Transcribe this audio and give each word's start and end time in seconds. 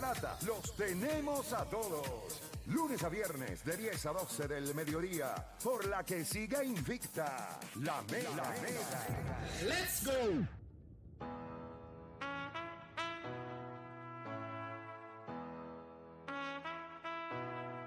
garata 0.00 0.36
los 0.46 0.74
tenemos 0.76 1.52
a 1.52 1.64
todos. 1.66 2.40
Lunes 2.66 3.02
a 3.02 3.08
viernes 3.08 3.64
de 3.64 3.76
10 3.76 4.06
a 4.06 4.12
12 4.12 4.48
del 4.48 4.74
mediodía, 4.74 5.34
por 5.62 5.86
la 5.86 6.04
que 6.04 6.24
siga 6.24 6.62
invicta 6.62 7.58
la 7.82 8.00
Mega. 8.02 8.30
La 8.36 8.50
Mega. 8.62 9.06
¡Let's 9.64 10.04
go! 10.06 10.46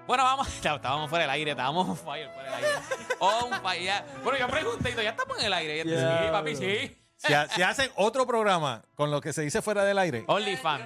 Bueno, 0.06 0.24
vamos. 0.24 0.48
Estábamos 0.54 1.08
fuera 1.08 1.22
del 1.24 1.30
aire, 1.30 1.50
estábamos 1.52 1.88
on 1.88 1.96
fire 1.96 2.30
fuera 2.32 2.56
del 2.56 2.64
aire. 2.64 2.78
On 3.20 3.62
fire. 3.62 3.82
ya. 3.84 4.06
Bueno, 4.22 4.38
yo 4.38 4.48
pregunté, 4.48 4.90
y 4.90 4.94
ya 4.96 5.10
estamos 5.10 5.38
en 5.38 5.46
el 5.46 5.52
aire. 5.52 5.82
Sí, 5.82 6.30
papi, 6.30 6.56
sí. 6.56 7.00
Si, 7.16 7.32
ha- 7.32 7.48
si 7.48 7.62
hacen 7.62 7.90
otro 7.96 8.26
programa 8.26 8.82
con 8.94 9.10
lo 9.10 9.20
que 9.20 9.32
se 9.32 9.42
dice 9.42 9.62
fuera 9.62 9.84
del 9.84 9.98
aire, 9.98 10.24
OnlyFans. 10.26 10.84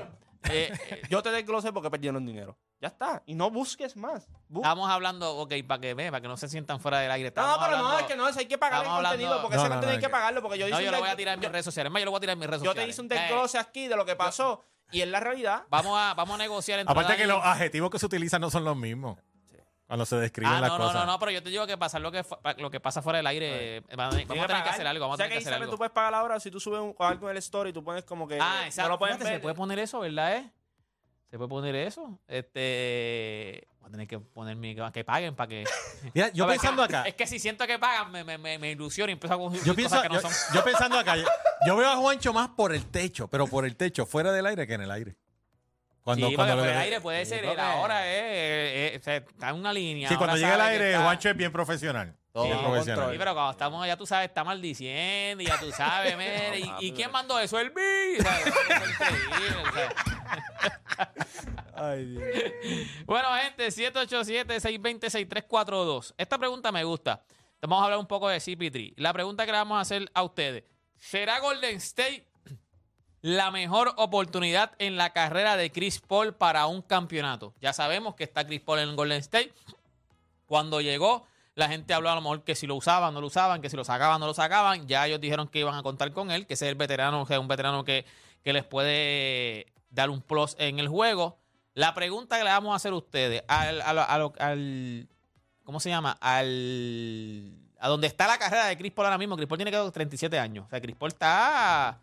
Eh, 0.51 0.73
eh, 0.91 1.03
yo 1.11 1.23
te 1.23 1.31
desglosé 1.31 1.73
porque 1.73 1.91
perdieron 1.91 2.25
dinero. 2.25 2.57
Ya 2.81 2.89
está. 2.89 3.23
Y 3.27 3.35
no 3.35 3.51
busques 3.51 3.97
más. 3.97 4.29
Bu- 4.49 4.59
Estamos 4.59 4.89
hablando, 4.89 5.37
ok, 5.37 5.53
para 5.67 5.81
que 5.81 5.95
vean, 5.95 6.11
para 6.13 6.21
que 6.21 6.29
no 6.29 6.37
se 6.37 6.49
sientan 6.49 6.79
fuera 6.81 7.01
del 7.01 7.11
aire. 7.11 7.25
no, 7.25 7.43
Estamos 7.43 7.59
pero 7.67 7.79
no, 7.79 7.99
es 7.99 8.05
que 8.07 8.17
no, 8.17 8.29
eso 8.29 8.39
hay 8.39 8.47
que 8.47 8.57
pagar 8.59 8.85
el 8.85 8.89
contenido 8.91 9.43
porque 9.43 9.57
No, 9.57 9.63
ese 9.63 9.69
no, 9.69 9.75
no, 9.75 9.81
contenido 9.81 9.91
hay 9.91 9.97
es 9.97 10.05
que 10.05 10.09
pagarlo 10.09 10.43
porque 10.43 10.59
yo 10.59 10.69
No, 10.69 10.77
hice 10.77 10.85
yo 10.85 10.91
lo 10.93 10.99
voy 11.01 11.09
a 11.09 11.17
tirar 11.17 11.35
en 11.35 11.41
mis 11.41 11.49
redes 11.51 11.65
sociales. 11.65 11.93
Más, 11.93 12.01
yo 12.01 12.05
lo 12.05 12.11
voy 12.13 12.19
a 12.19 12.21
tirar 12.21 12.33
en 12.35 12.39
mis 12.39 12.49
redes 12.49 12.63
yo 12.63 12.71
sociales. 12.71 12.87
te 12.87 12.91
hice 12.91 13.01
un 13.03 13.13
Eh, 13.13 13.21
desglose 13.21 13.59
aquí 13.59 13.89
de 13.89 13.97
lo 13.97 14.05
que 14.07 14.15
pasó 14.17 14.65
y 14.93 15.01
es 15.01 15.09
la 15.09 15.21
realidad. 15.21 15.65
vamos, 15.71 15.99
a, 15.99 16.15
vamos 16.15 16.37
a 16.37 16.39
negociar 16.39 16.79
entre 16.79 16.93
aparte 16.93 17.17
que 17.17 17.27
los 17.27 17.45
adjetivos 17.45 17.91
que 17.91 17.99
se 17.99 18.07
utilizan 18.07 18.41
no 18.41 18.49
son 18.51 18.65
los 18.65 18.77
mismos. 18.77 19.19
Cuando 19.89 20.05
se 20.07 20.17
describen 20.17 20.53
Ah, 20.53 20.61
las 20.61 20.71
no, 20.71 20.79
no, 20.79 20.85
cosas. 20.85 21.07
no, 21.07 21.13
no, 21.13 21.19
pero 21.19 21.33
yo 21.33 21.43
te 21.43 21.49
digo 21.49 21.67
que 21.67 21.77
pasa 21.77 21.99
lo 21.99 22.13
que, 22.13 22.25
lo 22.59 22.71
que 22.71 22.79
pasa 22.79 23.03
fuera 23.03 23.17
del 23.17 23.27
aire. 23.27 23.79
eh, 23.79 23.83
Vamos, 23.97 24.15
a- 24.15 24.19
tener 24.19 24.63
que 24.63 24.69
hacer 24.69 24.87
algo, 24.87 25.03
vamos 25.07 25.15
a 25.15 25.17
O 25.17 25.17
sea 25.17 25.27
tener 25.29 25.39
que 25.43 25.49
hacer 25.49 25.55
algo. 25.61 25.71
tú 25.73 25.79
puedes 25.79 25.93
pagar 25.93 26.15
ahora 26.15 26.39
si 26.39 26.51
tú 26.51 26.61
subes 26.61 26.81
un, 26.81 26.95
algo 26.99 27.27
en 27.29 27.33
el 27.33 27.39
story, 27.39 27.73
tú 27.73 27.83
pones 27.83 28.05
como 28.05 28.29
que 28.29 28.39
Ah, 28.41 28.59
no 28.61 28.65
exacto. 28.67 28.91
lo 28.91 28.99
pueden 28.99 29.17
Fíjate, 29.17 29.31
ver. 29.33 29.41
Se 29.41 29.43
puede 29.43 29.55
poner 29.57 29.79
eso, 29.81 29.99
¿verdad? 30.01 30.37
Eh? 30.37 30.51
Se 31.31 31.37
puede 31.39 31.49
poner 31.49 31.75
eso. 31.75 32.19
Este. 32.29 33.67
Voy 33.81 33.89
a 33.89 33.91
tener 33.91 34.07
que 34.07 34.19
poner 34.19 34.57
mi. 34.57 34.75
Que 34.93 35.05
paguen 35.05 35.35
para 35.35 35.49
que. 35.49 35.65
Mira, 36.15 36.31
yo 36.33 36.47
ver, 36.47 36.57
pensando 36.59 36.83
acá, 36.83 37.03
Es 37.05 37.15
que 37.15 37.27
si 37.27 37.39
siento 37.39 37.67
que 37.67 37.79
pagan, 37.79 38.11
me, 38.13 38.25
me, 38.25 38.37
me, 38.39 38.59
me 38.59 38.71
ilusiono 38.73 39.11
y 39.11 39.15
empiezo 39.15 39.35
a 39.35 39.39
coger 39.39 39.63
yo, 39.65 39.75
pienso, 39.75 39.97
cosas 39.97 40.03
que 40.03 40.15
no 40.15 40.21
yo, 40.21 40.29
son. 40.29 40.55
yo 40.55 40.65
pensando 40.65 40.99
acá, 40.99 41.17
yo, 41.17 41.25
yo 41.67 41.77
veo 41.77 41.89
a 41.89 41.97
Juancho 41.97 42.33
más 42.33 42.49
por 42.51 42.75
el 42.75 42.85
techo, 42.91 43.29
pero 43.29 43.47
por 43.47 43.65
el 43.65 43.77
techo, 43.77 44.05
fuera 44.07 44.33
del 44.33 44.47
aire 44.47 44.67
que 44.67 44.75
en 44.75 44.83
el 44.83 44.91
aire. 44.91 45.17
Cuando, 46.03 46.29
sí, 46.29 46.35
cuando 46.35 46.55
porque 46.55 46.67
lo- 46.69 46.73
por 46.73 46.77
el 46.77 46.83
aire 46.85 47.01
puede 47.01 47.25
ser. 47.27 47.45
el 47.45 47.59
ahora 47.61 48.07
es. 48.07 48.23
eh, 48.23 48.95
eh, 48.95 49.01
sea, 49.03 49.17
está 49.17 49.49
en 49.51 49.57
una 49.57 49.73
línea. 49.73 50.09
Sí, 50.09 50.17
cuando 50.17 50.37
llega 50.37 50.57
que 50.57 50.63
aire, 50.63 50.91
está- 50.93 51.03
Juancho 51.05 51.29
es 51.31 51.37
bien 51.37 51.53
profesional. 51.53 52.15
Todo 52.33 52.45
bien 52.45 52.57
bajo 52.57 52.69
profesional. 52.69 52.97
control. 53.01 53.15
Sí, 53.15 53.19
pero 53.19 53.35
cuando 53.35 53.51
estamos, 53.53 53.87
ya 53.87 53.97
tú 53.97 54.07
sabes, 54.07 54.29
está 54.29 54.45
maldiciendo 54.45 55.43
y 55.43 55.47
ya 55.47 55.59
tú 55.59 55.71
sabes, 55.73 56.17
mire, 56.19 56.61
y, 56.61 56.73
¿y 56.87 56.93
quién 56.93 57.11
mandó 57.11 57.39
eso? 57.41 57.59
El 57.59 57.71
B. 57.71 58.17
Es. 58.17 58.25
Ay, 61.75 62.05
Dios. 62.07 62.23
Bueno, 63.07 63.29
gente, 63.43 63.69
787-620-6342. 63.69 66.15
Esta 66.17 66.39
pregunta 66.39 66.73
me 66.73 66.85
gusta. 66.85 67.23
Vamos 67.61 67.81
a 67.81 67.85
hablar 67.85 67.99
un 67.99 68.07
poco 68.07 68.29
de 68.29 68.39
CP3. 68.39 68.95
La 68.97 69.13
pregunta 69.13 69.45
que 69.47 69.53
le 69.53 69.59
vamos 69.59 69.79
a 69.79 69.81
hacer 69.81 70.09
a 70.15 70.23
ustedes. 70.23 70.65
¿Será 70.97 71.39
Golden 71.41 71.77
State 71.77 72.27
la 73.21 73.51
mejor 73.51 73.93
oportunidad 73.97 74.73
en 74.79 74.97
la 74.97 75.13
carrera 75.13 75.57
de 75.57 75.71
Chris 75.73 76.01
Paul 76.01 76.35
para 76.35 76.67
un 76.67 76.83
campeonato? 76.83 77.55
Ya 77.61 77.73
sabemos 77.73 78.15
que 78.15 78.25
está 78.25 78.47
Chris 78.47 78.61
Paul 78.61 78.79
en 78.81 78.95
Golden 78.97 79.19
State. 79.19 79.53
Cuando 80.47 80.81
llegó, 80.81 81.27
la 81.55 81.69
gente 81.69 81.93
habló 81.95 82.11
a 82.11 82.15
lo 82.15 82.21
mejor 82.21 82.43
que 82.45 82.55
si 82.55 82.67
lo 82.67 82.75
usaban, 82.77 83.13
no 83.13 83.21
lo 83.21 83.27
usaban, 83.27 83.61
que 83.61 83.69
si 83.69 83.77
lo 83.77 83.85
sacaban, 83.85 84.21
no 84.21 84.27
lo 84.27 84.35
sacaban. 84.35 84.87
Ya 84.87 85.07
ellos 85.07 85.21
dijeron 85.21 85.49
que 85.49 85.59
iban 85.61 85.75
a 85.75 85.83
contar 85.83 86.13
con 86.13 86.31
él, 86.31 86.47
que 86.47 86.55
ese 86.55 86.67
es 86.67 86.71
el 86.71 86.77
veterano, 86.77 87.27
que 87.27 87.35
es 87.35 87.41
un 87.41 87.49
veterano 87.49 87.85
que, 87.85 88.07
que 88.45 88.53
les 88.53 88.65
puede 88.65 89.67
dar 89.91 90.11
un 90.11 90.23
plus 90.23 90.55
en 90.59 90.79
el 90.79 90.89
juego. 90.89 91.39
La 91.75 91.95
pregunta 91.95 92.39
que 92.39 92.45
le 92.45 92.51
vamos 92.51 92.73
a 92.73 92.77
hacer 92.77 92.93
a 92.93 92.97
ustedes, 92.97 93.43
al, 93.49 93.81
al- 93.83 93.99
al- 94.39 95.09
¿cómo 95.65 95.81
se 95.81 95.91
llama? 95.91 96.17
Al, 96.21 97.53
a 97.79 97.89
donde 97.89 98.07
está 98.07 98.27
la 98.27 98.39
carrera 98.39 98.67
de 98.67 98.77
Chris 98.79 98.93
Paul 98.93 99.07
ahora 99.07 99.19
mismo. 99.19 99.37
Chris 99.37 99.49
Paul 99.49 99.59
tiene 99.59 99.71
que 99.71 99.91
37 99.91 100.39
años. 100.39 100.67
O 100.67 100.71
sea, 100.71 100.81
Chris 100.81 100.97
Paul 100.97 101.11
está 101.11 102.01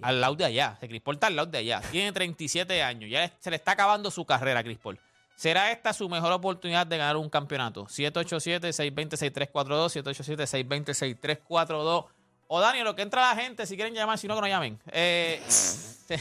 al 0.00 0.20
lado 0.20 0.36
de 0.36 0.44
allá. 0.44 0.78
Chris 0.80 1.00
Paul 1.00 1.16
está 1.16 1.26
al 1.28 1.36
lado 1.36 1.50
de 1.50 1.58
allá. 1.58 1.80
Tiene 1.90 2.12
37 2.12 2.82
años. 2.82 3.10
Ya 3.10 3.32
se 3.38 3.50
le 3.50 3.56
está 3.56 3.72
acabando 3.72 4.10
su 4.10 4.24
carrera 4.24 4.60
a 4.60 4.64
Chris 4.64 4.78
Paul. 4.78 4.98
¿Será 5.34 5.72
esta 5.72 5.92
su 5.92 6.08
mejor 6.08 6.32
oportunidad 6.32 6.86
de 6.86 6.96
ganar 6.98 7.16
un 7.16 7.28
campeonato? 7.28 7.86
787-620-6342, 7.86 10.04
787-620-6342. 10.04 12.06
O 12.48 12.60
Daniel, 12.60 12.84
lo 12.84 12.94
que 12.94 13.02
entra 13.02 13.28
la 13.28 13.36
gente, 13.40 13.66
si 13.66 13.76
quieren 13.76 13.94
llamar, 13.94 14.18
si 14.18 14.28
no, 14.28 14.34
que 14.34 14.42
no 14.42 14.46
llamen. 14.46 14.78
Eh, 14.92 15.42
se, 15.48 16.20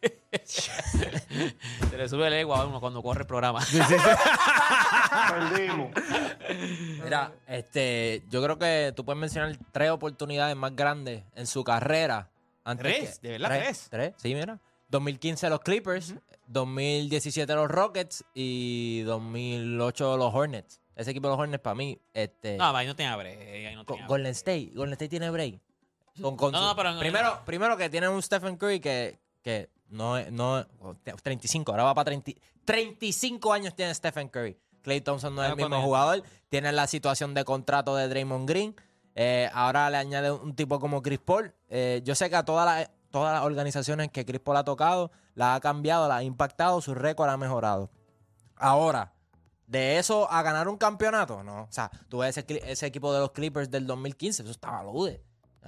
se 0.44 1.96
le 1.96 2.08
sube 2.08 2.28
el 2.28 2.34
ego 2.34 2.54
a 2.54 2.64
uno 2.64 2.80
cuando 2.80 3.02
corre 3.02 3.22
el 3.22 3.26
programa. 3.26 3.60
Mira, 7.02 7.32
este, 7.48 8.22
yo 8.30 8.42
creo 8.42 8.58
que 8.58 8.92
tú 8.94 9.04
puedes 9.04 9.20
mencionar 9.20 9.56
tres 9.72 9.90
oportunidades 9.90 10.56
más 10.56 10.74
grandes 10.74 11.24
en 11.34 11.46
su 11.46 11.64
carrera. 11.64 12.28
Antes 12.66 12.82
¿Tres? 12.96 13.18
que- 13.20 13.28
¿De 13.28 13.38
verdad 13.38 13.48
tres? 13.60 13.86
Tres, 13.90 14.14
sí, 14.18 14.34
mira. 14.34 14.58
2015 14.88 15.48
los 15.50 15.60
Clippers, 15.60 16.14
2017 16.48 17.54
los 17.54 17.68
Rockets 17.68 18.24
y 18.34 19.00
2008 19.02 20.16
los 20.16 20.34
Hornets. 20.34 20.80
Ese 20.96 21.10
equipo 21.10 21.28
de 21.28 21.32
los 21.32 21.40
Hornets 21.40 21.62
para 21.62 21.74
mí, 21.74 21.98
este, 22.14 22.56
No, 22.56 22.74
ahí 22.76 22.86
no 22.86 22.96
tenía 22.96 23.14
break. 23.16 23.38
Ahí 23.38 23.74
no 23.74 23.80
Go- 23.80 23.86
tenía 23.94 24.02
break. 24.02 24.08
Golden 24.08 24.32
State, 24.32 24.70
Golden 24.74 24.92
State 24.92 25.08
tiene 25.08 25.30
break. 25.30 25.60
Con- 26.20 26.36
con 26.36 26.52
No, 26.52 26.58
su- 26.58 26.64
no, 26.64 26.76
pero 26.76 26.98
primero, 26.98 27.40
primero 27.44 27.76
que 27.76 27.90
tiene 27.90 28.08
un 28.08 28.22
Stephen 28.22 28.56
Curry 28.56 28.80
que, 28.80 29.18
que 29.42 29.68
no, 29.88 30.16
es- 30.18 30.32
no 30.32 30.60
es- 30.60 30.66
35, 31.22 31.72
ahora 31.72 31.84
va 31.84 31.94
para 31.94 32.06
30, 32.06 32.32
35 32.64 33.52
años 33.52 33.74
tiene 33.74 33.94
Stephen 33.94 34.28
Curry. 34.28 34.56
Clay 34.82 35.00
Thompson 35.00 35.34
no 35.34 35.42
es 35.44 35.50
el 35.50 35.56
mismo 35.56 35.82
jugador. 35.82 36.22
Tiene 36.48 36.72
la 36.72 36.86
situación 36.86 37.34
de 37.34 37.44
contrato 37.44 37.94
de 37.96 38.08
Draymond 38.08 38.48
Green. 38.48 38.74
Eh, 39.18 39.50
ahora 39.54 39.88
le 39.88 39.96
añade 39.96 40.30
un 40.30 40.54
tipo 40.54 40.78
como 40.78 41.02
Chris 41.02 41.18
Paul. 41.18 41.54
Eh, 41.68 42.02
yo 42.04 42.14
sé 42.14 42.28
que 42.28 42.36
a 42.36 42.44
todas 42.44 42.66
las, 42.66 42.90
todas 43.10 43.32
las 43.32 43.44
organizaciones 43.44 44.10
que 44.10 44.26
Chris 44.26 44.40
Paul 44.40 44.58
ha 44.58 44.64
tocado, 44.64 45.10
la 45.34 45.54
ha 45.54 45.60
cambiado, 45.60 46.06
la 46.06 46.18
ha 46.18 46.22
impactado, 46.22 46.82
su 46.82 46.94
récord 46.94 47.30
ha 47.30 47.38
mejorado. 47.38 47.90
Ahora, 48.56 49.14
de 49.66 49.98
eso 49.98 50.30
a 50.30 50.42
ganar 50.42 50.68
un 50.68 50.76
campeonato, 50.76 51.42
no. 51.42 51.62
O 51.62 51.72
sea, 51.72 51.90
tú 52.10 52.18
ves 52.18 52.36
ese, 52.36 52.86
equipo 52.86 53.12
de 53.14 53.20
los 53.20 53.32
Clippers 53.32 53.70
del 53.70 53.86
2015, 53.86 54.42
eso 54.42 54.50
estaba 54.50 54.82
lude. 54.82 55.22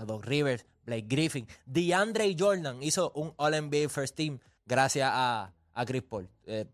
Doc 0.06 0.24
Rivers, 0.26 0.64
Blake 0.84 1.06
Griffin, 1.08 1.48
DeAndre 1.66 2.36
Jordan 2.38 2.82
hizo 2.82 3.10
un 3.16 3.32
All-NBA 3.36 3.88
First 3.88 4.14
Team 4.14 4.38
gracias 4.64 5.10
a, 5.10 5.52
a 5.72 5.84
Chris 5.86 6.02
Paul. 6.02 6.28
Eh, 6.44 6.66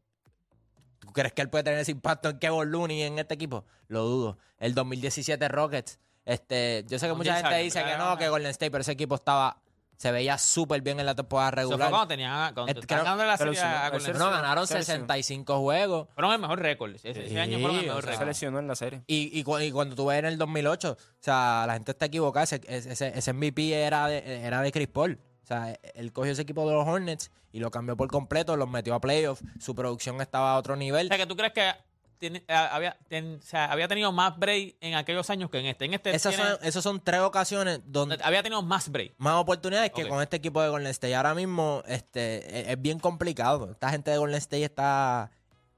¿Tú 0.99 1.13
crees 1.13 1.33
que 1.33 1.41
él 1.41 1.49
puede 1.49 1.65
tener 1.65 1.79
ese 1.79 1.93
impacto 1.93 2.29
en 2.29 2.39
Kevin 2.39 2.71
Looney 2.71 3.03
en 3.03 3.19
este 3.19 3.35
equipo? 3.35 3.65
Lo 3.87 4.05
dudo. 4.05 4.39
El 4.59 4.75
2017 4.75 5.49
Rockets, 5.49 6.01
este, 6.25 6.85
yo 6.89 6.99
sé 6.99 7.07
que 7.07 7.11
Con 7.11 7.19
mucha 7.19 7.31
James 7.33 7.43
gente 7.43 7.55
Harden, 7.55 7.65
dice 7.65 7.85
que 7.85 7.97
no, 7.99 8.17
que 8.17 8.29
Golden 8.29 8.51
State, 8.51 8.71
pero 8.71 8.83
ese 8.83 8.93
equipo 8.93 9.15
estaba, 9.15 9.59
se 9.97 10.11
veía 10.11 10.39
súper 10.39 10.81
bien 10.83 10.99
en 11.01 11.07
la 11.07 11.15
temporada 11.15 11.49
Eso 11.51 11.55
fue 11.69 11.77
regular. 11.77 11.91
cuando 11.91 12.09
tenían. 12.09 12.55
Cuando 12.55 12.71
Este, 12.71 12.81
estaban 12.81 13.05
creo- 13.05 13.17
ganando 13.17 13.25
la 13.33 13.39
pero 13.39 13.53
serie 13.55 13.61
si 13.61 13.67
no- 13.67 13.77
a 13.77 13.81
pero 13.83 13.93
Golden 13.93 14.05
si 14.07 14.11
State. 14.11 14.25
no, 14.25 14.31
ganaron 14.37 14.67
Se 14.67 14.75
lesionó. 14.79 14.97
65 15.03 15.61
juegos. 15.61 16.09
Fueron 16.15 16.33
el 16.33 16.39
mejor 16.41 16.59
récord. 16.61 16.95
Ese, 16.97 17.11
ese 17.11 17.41
año 17.41 17.59
fueron 17.61 17.79
el 17.79 17.87
mejor 17.87 17.99
o 17.99 18.03
sea, 18.03 18.07
Se 18.07 18.11
récord. 18.13 18.29
lesionó 18.29 18.59
en 18.59 18.69
la 18.69 18.75
serie. 18.75 19.03
Y, 19.07 19.39
y, 19.39 19.43
cu- 19.45 19.59
y 19.61 19.71
cuando 19.71 19.95
tú 19.95 20.07
ves 20.07 20.19
en 20.19 20.25
el 20.27 20.39
2008, 20.39 20.93
o 20.93 20.97
sea, 21.21 21.65
la 21.67 21.75
gente 21.75 21.93
está 21.93 22.07
equivocada. 22.07 22.45
Ese, 22.45 22.61
ese, 22.69 23.13
ese 23.19 23.33
MVP 23.33 23.73
era 23.73 24.07
de, 24.09 24.45
era 24.45 24.61
de 24.63 24.73
Chris 24.73 24.89
Paul. 24.89 25.19
O 25.43 25.47
sea, 25.47 25.79
él 25.95 26.13
cogió 26.13 26.33
ese 26.33 26.41
equipo 26.43 26.67
de 26.67 26.75
los 26.75 26.87
Hornets 26.89 27.31
y 27.53 27.61
lo 27.61 27.71
cambió 27.71 27.97
por 27.99 28.09
completo, 28.09 28.57
los 28.57 28.69
metió 28.69 28.95
a 28.95 29.01
playoffs. 29.01 29.45
Su 29.61 29.75
producción 29.75 30.19
estaba 30.23 30.55
a 30.55 30.59
otro 30.59 30.75
nivel. 30.75 31.07
O 31.07 31.09
sea, 31.09 31.19
que 31.19 31.27
tú 31.27 31.37
crees 31.37 31.53
que 31.53 31.71
tiene- 32.19 32.45
había, 32.49 32.97
ten- 33.09 33.39
o 33.41 33.47
sea, 33.47 33.67
había 33.73 33.89
tenido 33.89 34.11
más 34.13 34.39
break 34.39 34.77
en 34.81 34.95
aquellos 34.95 35.29
años 35.31 35.51
que 35.51 35.59
en 35.59 35.67
este. 35.67 35.85
En 35.85 35.95
este 35.95 36.15
Esas 36.15 36.35
tiene- 36.35 36.51
son, 36.51 36.59
esas 36.65 36.83
son 36.83 37.01
tres 37.03 37.21
ocasiones 37.21 37.81
donde 37.85 38.19
había 38.23 38.43
tenido 38.43 38.63
más 38.63 38.89
break. 38.91 39.15
más 39.19 39.35
oportunidades 39.35 39.91
que 39.93 40.09
con 40.09 40.21
este 40.23 40.37
equipo 40.37 40.63
de 40.63 40.69
Golden 40.69 40.91
State. 40.91 41.15
Ahora 41.15 41.35
mismo 41.35 41.83
este, 41.87 42.61
es, 42.61 42.69
es 42.69 42.81
bien 42.83 42.99
complicado. 42.99 43.71
Esta 43.73 43.91
gente 43.91 44.11
de 44.11 44.19
Golden 44.19 44.39
State 44.39 44.65
está 44.65 45.31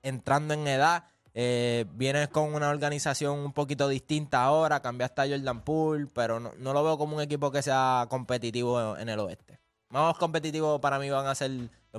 entrando 0.03 0.55
en 0.55 0.67
edad. 0.69 1.05
Eh, 1.39 1.85
vienes 1.93 2.29
con 2.29 2.55
una 2.55 2.71
organización 2.71 3.39
un 3.41 3.53
poquito 3.53 3.89
distinta 3.89 4.43
ahora. 4.45 4.81
Cambiaste 4.81 5.21
a 5.23 5.29
Jordan 5.29 5.63
Poole, 5.65 6.07
pero 6.15 6.41
no, 6.41 6.53
no 6.57 6.73
lo 6.73 6.83
veo 6.83 6.97
como 6.97 7.17
un 7.17 7.23
equipo 7.23 7.51
que 7.51 7.61
sea 7.63 8.07
competitivo 8.09 8.97
en 8.97 9.09
el 9.11 9.19
oeste. 9.19 9.59
Más 9.91 10.17
competitivo 10.17 10.81
para 10.81 10.99
mí 10.99 11.11
van 11.11 11.27
a 11.27 11.35
ser 11.35 11.51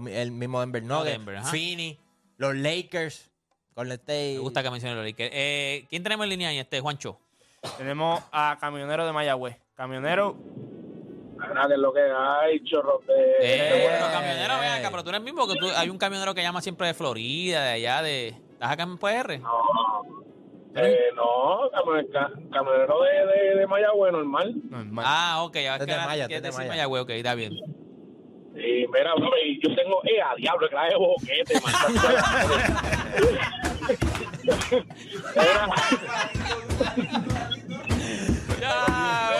el 0.09 0.31
mismo 0.31 0.59
Denver 0.59 0.83
Nuggets, 0.83 1.17
Denver. 1.19 1.41
Phoenix, 1.43 1.99
los 2.37 2.55
Lakers, 2.55 3.29
Golden 3.77 3.93
State. 3.99 4.33
Me 4.33 4.39
gusta 4.39 4.61
que 4.63 4.71
mencione 4.71 4.95
los 4.95 5.05
Lakers. 5.05 5.29
Eh, 5.33 5.85
¿Quién 5.89 6.03
tenemos 6.03 6.23
en 6.25 6.29
línea 6.31 6.49
ahí? 6.49 6.57
Este, 6.59 6.81
Juancho. 6.81 7.17
Tenemos 7.77 8.21
a 8.31 8.57
Camionero 8.59 9.05
de 9.05 9.13
Mayagüez. 9.13 9.55
Camionero, 9.75 10.35
que 11.39 11.73
es 11.73 11.79
lo 11.79 11.93
que 11.93 12.01
hay, 12.01 12.63
chorro 12.63 12.99
de... 13.07 13.13
Eh, 13.13 13.85
Eh. 13.85 13.97
los 14.01 14.09
camioneros, 14.09 14.59
ven 14.59 14.71
acá, 14.71 14.89
pero 14.89 15.03
tú 15.03 15.09
eres 15.09 15.21
mismo 15.21 15.47
que 15.47 15.55
tú, 15.55 15.67
hay 15.75 15.89
un 15.89 15.97
camionero 15.99 16.33
que 16.33 16.41
llama 16.41 16.61
siempre 16.61 16.87
de 16.87 16.93
Florida, 16.95 17.63
de 17.63 17.69
allá, 17.73 18.01
de. 18.01 18.27
¿Estás 18.29 18.71
acá 18.71 18.83
en 18.83 18.97
PR? 18.97 19.39
No, 19.39 19.61
eh, 20.75 20.97
no 21.15 21.69
cam- 21.71 22.11
ca- 22.11 22.31
camionero 22.51 23.01
de, 23.03 23.25
de, 23.25 23.55
de 23.59 23.67
Mayagüez, 23.67 24.11
normal. 24.11 24.55
normal. 24.69 25.05
Ah, 25.07 25.43
ok, 25.43 25.55
ya 25.57 25.77
ves 25.77 25.79
Desde 25.85 25.99
que 25.99 26.05
Maya, 26.05 26.25
quieres 26.27 26.41
desde 26.43 26.47
decir 26.47 26.57
Maya. 26.59 26.69
Mayagüez, 26.71 27.01
ok, 27.03 27.09
está 27.11 27.35
bien. 27.35 27.53
Y 28.55 28.87
mira, 28.87 29.13
bro, 29.15 29.29
y 29.45 29.59
yo 29.61 29.75
tengo, 29.75 30.01
eh, 30.05 30.19
a 30.19 30.33
diablo, 30.35 30.67
clase 30.69 30.89
de 30.89 30.97
boquete, 30.97 31.53
Ya. 31.93 33.51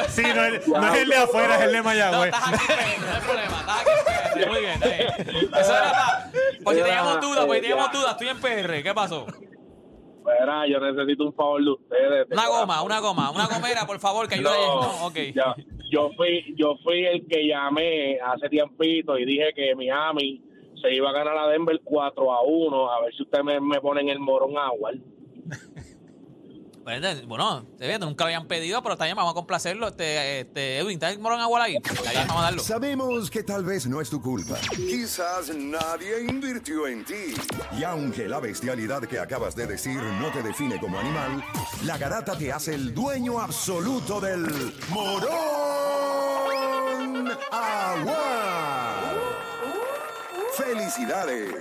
Sí, 0.09 0.23
no 0.23 0.43
es, 0.43 0.67
no 0.67 0.93
es 0.93 1.01
el 1.01 1.09
de 1.09 1.15
afuera, 1.15 1.55
es 1.57 1.61
el 1.63 1.71
de 1.71 1.77
No, 1.77 1.83
Mayagüez. 1.83 2.33
estás 2.33 2.53
aquí, 2.53 2.65
Pedro, 2.67 3.07
no 3.07 3.13
hay 3.13 3.21
problema. 3.21 3.59
Estás 3.59 4.31
aquí. 4.35 4.45
Muy 4.49 4.59
bien, 4.59 4.71
está 4.73 4.87
bien. 4.87 5.09
Eso 5.59 5.71
era 5.73 5.91
para. 5.91 6.31
Porque 6.63 6.81
teníamos 6.81 7.21
dudas, 7.21 7.45
porque 7.45 7.61
teníamos 7.61 7.91
dudas. 7.91 8.11
Estoy 8.11 8.27
en 8.29 8.39
PR. 8.39 8.83
¿Qué 8.83 8.93
pasó? 8.93 9.25
Mira, 10.25 10.67
yo 10.67 10.79
necesito 10.79 11.23
un 11.25 11.33
favor 11.33 11.63
de 11.63 11.71
ustedes. 11.71 12.29
de 12.29 12.33
Una 12.35 12.43
corazón. 12.45 12.59
goma, 12.61 12.81
una 12.83 12.99
goma, 12.99 13.31
una 13.31 13.47
gomera, 13.47 13.85
por 13.85 13.99
favor, 13.99 14.27
que 14.27 14.35
ayude. 14.35 14.49
No, 14.49 14.81
No, 14.81 15.05
ok. 15.07 15.15
ya, 15.33 15.55
yo 15.91 16.09
fui 16.17 16.53
yo 16.57 16.75
fui 16.83 17.05
el 17.05 17.25
que 17.27 17.47
llamé 17.47 18.19
hace 18.19 18.49
tiempito 18.49 19.17
y 19.17 19.25
dije 19.25 19.53
que 19.55 19.75
Miami 19.75 20.41
se 20.81 20.93
iba 20.93 21.09
a 21.09 21.13
ganar 21.13 21.37
a 21.37 21.47
Denver 21.47 21.79
4 21.83 22.33
a 22.33 22.41
1. 22.43 22.91
A 22.91 23.01
ver 23.01 23.13
si 23.15 23.23
ustedes 23.23 23.43
me, 23.43 23.59
me 23.59 23.79
ponen 23.81 24.09
el 24.09 24.19
morón 24.19 24.57
agua. 24.57 24.91
Pues, 26.87 27.27
Bueno, 27.27 27.65
nunca 27.99 28.23
lo 28.23 28.27
habían 28.27 28.47
pedido, 28.47 28.81
pero 28.81 28.95
bien, 28.95 29.13
vamos 29.13 29.31
a 29.31 29.33
complacerlo. 29.33 29.89
Este, 29.89 30.39
este, 30.39 30.77
Edwin, 30.77 30.93
¿está 30.93 31.09
el 31.09 31.19
morón 31.19 31.41
agua 31.41 31.63
ahí? 31.63 31.75
Vamos 32.15 32.37
a 32.37 32.41
darlo. 32.43 32.63
Sabemos 32.63 33.29
que 33.29 33.43
tal 33.43 33.65
vez 33.65 33.87
no 33.87 33.99
es 33.99 34.09
tu 34.09 34.21
culpa. 34.21 34.55
Quizás 34.73 35.53
nadie 35.53 36.23
invirtió 36.23 36.87
en 36.87 37.03
ti. 37.03 37.33
Y 37.77 37.83
aunque 37.83 38.29
la 38.29 38.39
bestialidad 38.39 39.01
que 39.01 39.19
acabas 39.19 39.53
de 39.53 39.67
decir 39.67 40.01
no 40.01 40.31
te 40.31 40.41
define 40.41 40.79
como 40.79 40.97
animal, 40.97 41.43
la 41.83 41.97
garata 41.97 42.37
te 42.37 42.53
hace 42.53 42.75
el 42.75 42.93
dueño 42.93 43.41
absoluto 43.41 44.21
del 44.21 44.45
morón 44.87 45.27
agua. 47.51 48.66
¡Felicidades! 50.57 51.53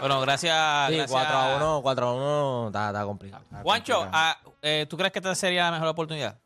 Bueno, 0.00 0.20
gracias. 0.20 0.88
Sí, 0.88 0.96
gracias. 0.96 1.10
4 1.10 1.36
a 1.36 1.56
1, 1.56 1.82
4 1.82 2.06
a 2.06 2.14
1, 2.14 2.66
está, 2.68 2.86
está 2.88 3.04
complicado. 3.04 3.44
está 3.44 3.62
Juancho, 3.62 3.94
complicado. 3.94 4.24
ah, 4.24 4.38
eh, 4.62 4.86
¿tú 4.88 4.96
crees 4.96 5.12
que 5.12 5.20
esta 5.20 5.34
sería 5.34 5.64
la 5.66 5.72
mejor 5.72 5.88
oportunidad? 5.88 6.38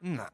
Nah. 0.00 0.28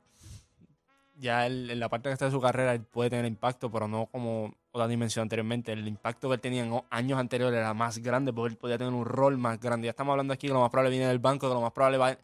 Ya 1.16 1.46
él, 1.46 1.70
en 1.70 1.80
la 1.80 1.88
parte 1.88 2.08
que 2.08 2.12
está 2.12 2.26
de 2.26 2.32
su 2.32 2.40
carrera 2.40 2.74
él 2.74 2.82
puede 2.82 3.08
tener 3.08 3.24
impacto, 3.24 3.70
pero 3.70 3.88
no 3.88 4.06
como 4.06 4.52
Dani 4.74 4.96
mencionó 4.96 5.22
anteriormente. 5.22 5.72
El 5.72 5.86
impacto 5.88 6.28
que 6.28 6.34
él 6.34 6.40
tenía 6.40 6.64
en 6.64 6.82
años 6.90 7.18
anteriores 7.18 7.58
era 7.58 7.72
más 7.72 7.98
grande, 7.98 8.32
porque 8.32 8.52
él 8.52 8.58
podía 8.58 8.76
tener 8.76 8.92
un 8.92 9.04
rol 9.04 9.38
más 9.38 9.58
grande. 9.58 9.86
Ya 9.86 9.90
estamos 9.90 10.12
hablando 10.12 10.34
aquí 10.34 10.48
que 10.48 10.52
lo 10.52 10.60
más 10.60 10.70
probable 10.70 10.90
viene 10.90 11.06
del 11.06 11.20
banco, 11.20 11.48
que 11.48 11.54
lo 11.54 11.60
más 11.60 11.72
probable 11.72 11.98
va. 11.98 12.18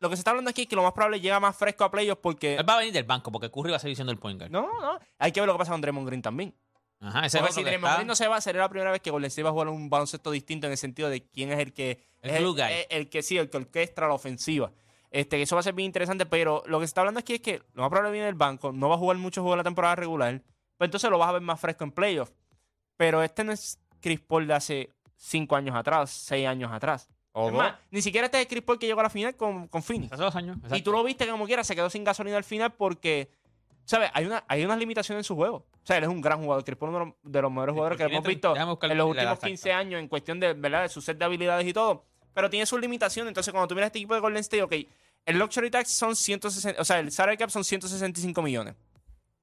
Lo 0.00 0.10
que 0.10 0.16
se 0.16 0.20
está 0.20 0.30
hablando 0.30 0.50
aquí 0.50 0.62
es 0.62 0.68
que 0.68 0.76
lo 0.76 0.82
más 0.82 0.92
probable 0.92 1.20
llega 1.20 1.40
más 1.40 1.56
fresco 1.56 1.84
a 1.84 1.90
playoffs 1.90 2.20
porque. 2.22 2.56
Él 2.56 2.68
va 2.68 2.74
a 2.74 2.78
venir 2.78 2.92
del 2.92 3.04
banco 3.04 3.32
porque 3.32 3.50
Curry 3.50 3.70
va 3.70 3.76
a 3.76 3.80
seguir 3.80 3.96
siendo 3.96 4.12
el 4.12 4.18
point 4.18 4.38
guard. 4.38 4.52
No, 4.52 4.80
no. 4.80 4.98
Hay 5.18 5.32
que 5.32 5.40
ver 5.40 5.46
lo 5.46 5.54
que 5.54 5.58
pasa 5.58 5.72
con 5.72 5.80
Draymond 5.80 6.06
Green 6.06 6.22
también. 6.22 6.54
Ajá, 7.00 7.24
ese 7.26 7.38
es 7.38 7.40
Porque 7.42 7.54
si 7.54 7.62
Draymond 7.62 7.84
está- 7.86 7.94
Green 7.96 8.06
no 8.08 8.14
se 8.14 8.28
va, 8.28 8.40
sería 8.40 8.60
la 8.60 8.68
primera 8.68 8.90
vez 8.92 9.00
que 9.00 9.10
Golden 9.10 9.28
State 9.28 9.42
va 9.42 9.48
a 9.48 9.52
jugar 9.52 9.68
un 9.68 9.88
baloncesto 9.88 10.30
distinto 10.30 10.66
en 10.66 10.72
el 10.72 10.78
sentido 10.78 11.08
de 11.08 11.22
quién 11.26 11.50
es 11.50 11.58
el 11.58 11.72
que. 11.72 12.02
El 12.20 12.30
es 12.30 12.38
glue 12.40 12.52
guy. 12.52 12.62
El, 12.62 12.86
el 12.90 13.08
que 13.08 13.22
sí, 13.22 13.38
el 13.38 13.48
que 13.48 13.56
orquestra 13.56 14.06
la 14.08 14.14
ofensiva. 14.14 14.70
Este, 15.10 15.40
eso 15.42 15.56
va 15.56 15.60
a 15.60 15.62
ser 15.62 15.74
bien 15.74 15.86
interesante, 15.86 16.26
pero 16.26 16.62
lo 16.66 16.78
que 16.78 16.86
se 16.86 16.90
está 16.90 17.00
hablando 17.00 17.18
aquí 17.20 17.34
es 17.34 17.40
que 17.40 17.62
lo 17.72 17.82
más 17.82 17.88
probable 17.90 18.12
viene 18.12 18.26
del 18.26 18.34
banco, 18.36 18.70
no 18.72 18.88
va 18.88 18.94
a 18.94 18.98
jugar 18.98 19.16
muchos 19.16 19.42
juegos 19.42 19.54
en 19.54 19.58
la 19.58 19.64
temporada 19.64 19.96
regular, 19.96 20.40
pues 20.76 20.86
entonces 20.86 21.10
lo 21.10 21.18
vas 21.18 21.30
a 21.30 21.32
ver 21.32 21.42
más 21.42 21.58
fresco 21.58 21.82
en 21.84 21.90
playoffs. 21.90 22.32
Pero 22.96 23.22
este 23.22 23.42
no 23.44 23.50
es 23.52 23.80
Chris 24.00 24.20
Paul 24.20 24.46
de 24.46 24.54
hace 24.54 24.90
cinco 25.16 25.56
años 25.56 25.74
atrás, 25.74 26.10
seis 26.10 26.46
años 26.46 26.70
atrás. 26.70 27.08
Es 27.34 27.52
más, 27.52 27.74
ni 27.90 28.02
siquiera 28.02 28.26
este 28.26 28.40
es 28.42 28.46
Chris 28.46 28.62
Paul 28.62 28.78
que 28.78 28.86
llegó 28.86 29.00
a 29.00 29.04
la 29.04 29.10
final 29.10 29.34
con, 29.36 29.68
con 29.68 29.82
Phoenix. 29.82 30.12
Hace 30.12 30.22
dos 30.22 30.36
años. 30.36 30.58
Y 30.72 30.82
tú 30.82 30.92
lo 30.92 31.02
viste 31.02 31.24
que 31.24 31.30
como 31.30 31.46
quiera, 31.46 31.64
se 31.64 31.74
quedó 31.74 31.88
sin 31.90 32.04
gasolina 32.04 32.36
al 32.36 32.44
final 32.44 32.72
porque, 32.74 33.30
¿sabes? 33.90 34.10
Hay, 34.14 34.24
una, 34.24 34.44
hay 34.46 34.64
unas 34.64 34.78
limitaciones 34.78 35.20
en 35.20 35.24
su 35.24 35.34
juego. 35.34 35.56
O 35.56 35.86
sea, 35.86 35.96
él 35.98 36.04
es 36.04 36.08
un 36.08 36.20
gran 36.20 36.40
jugador. 36.40 36.64
Chris 36.64 36.76
Paul 36.78 36.90
es 36.90 36.96
uno 36.96 37.16
de 37.24 37.42
los, 37.42 37.50
mejores 37.50 37.72
jugadores 37.72 37.98
que 37.98 38.04
hemos 38.04 38.24
visto 38.24 38.54
en 38.56 38.98
los 38.98 39.06
últimos 39.08 39.32
exacta. 39.32 39.46
15 39.48 39.72
años 39.72 40.00
en 40.00 40.06
cuestión 40.08 40.38
de, 40.38 40.52
¿verdad? 40.52 40.82
de 40.82 40.88
su 40.88 41.00
set 41.00 41.18
de 41.18 41.24
habilidades 41.24 41.66
y 41.66 41.72
todo. 41.72 42.04
Pero 42.32 42.48
tiene 42.48 42.66
sus 42.66 42.80
limitaciones. 42.80 43.30
Entonces, 43.30 43.50
cuando 43.52 43.66
tú 43.66 43.74
miras 43.74 43.88
este 43.88 43.98
equipo 43.98 44.14
de 44.14 44.20
Golden 44.20 44.40
State, 44.40 44.62
ok, 44.62 44.72
el 45.26 45.38
luxury 45.38 45.70
tax 45.70 45.90
son 45.90 46.14
160, 46.14 46.80
o 46.80 46.84
sea, 46.84 47.00
el 47.00 47.10
salary 47.10 47.36
cap 47.36 47.50
son 47.50 47.64
165 47.64 48.40
millones. 48.42 48.76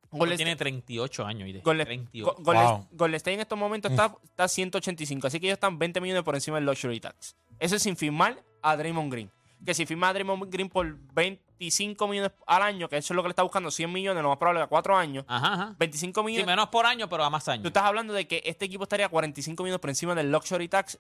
Golden 0.10 0.38
tiene 0.38 0.52
State- 0.54 0.64
38 0.64 1.26
años. 1.26 1.64
Golden, 1.64 1.86
38. 1.86 2.26
Go- 2.26 2.42
Golden- 2.42 2.64
Wow. 2.66 2.88
Golden 2.92 3.16
State 3.16 3.34
en 3.34 3.40
estos 3.42 3.58
momentos 3.60 3.92
está, 3.92 4.16
está 4.24 4.46
a 4.46 4.48
185, 4.48 5.28
así 5.28 5.40
que 5.42 5.48
ellos 5.48 5.58
están 5.58 5.78
20 5.78 6.00
millones 6.00 6.24
por 6.24 6.34
encima 6.36 6.56
del 6.58 6.66
luxury 6.66 7.02
tax. 7.02 7.36
Eso 7.60 7.76
es 7.76 7.84
sin 7.84 7.98
firmar 7.98 8.42
a 8.62 8.78
Draymond 8.78 9.12
Green. 9.12 9.32
Que 9.66 9.74
si 9.74 9.86
firma 9.86 10.10
a 10.10 10.14
Draymond 10.14 10.52
Green 10.52 10.70
por 10.70 10.98
25 11.14 12.08
millones 12.08 12.32
al 12.46 12.62
año, 12.62 12.88
que 12.88 12.98
eso 12.98 13.14
es 13.14 13.16
lo 13.16 13.24
que 13.24 13.30
le 13.30 13.32
está 13.32 13.44
buscando, 13.44 13.72
100 13.72 13.92
millones, 13.92 14.22
lo 14.24 14.30
más 14.30 14.38
probable 14.38 14.62
a 14.62 14.68
4 14.68 14.96
años, 14.96 15.26
Ajá, 15.28 15.54
ajá. 15.54 15.76
25 15.80 16.22
Sí, 16.22 16.26
millones. 16.26 16.46
menos 16.48 16.68
por 16.70 16.86
año, 16.86 17.10
pero 17.10 17.24
a 17.24 17.30
más 17.30 17.44
Tú 17.46 17.52
años. 17.52 17.66
estás 17.66 17.84
hablando 17.84 18.14
de 18.14 18.28
que 18.28 18.42
este 18.46 18.66
equipo 18.66 18.84
estaría 18.84 19.10
45 19.10 19.64
millones 19.64 19.80
por 19.82 19.90
encima 19.90 20.14
del 20.16 20.32
luxury 20.32 20.68
tax 20.70 21.00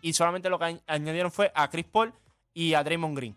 y 0.00 0.12
solamente 0.12 0.48
lo 0.48 0.58
que 0.58 0.64
añ- 0.66 0.82
añadieron 0.86 1.32
fue 1.32 1.50
a 1.54 1.68
Chris 1.68 1.86
Paul 1.86 2.12
y 2.54 2.74
a 2.74 2.84
Draymond 2.84 3.16
Green. 3.16 3.36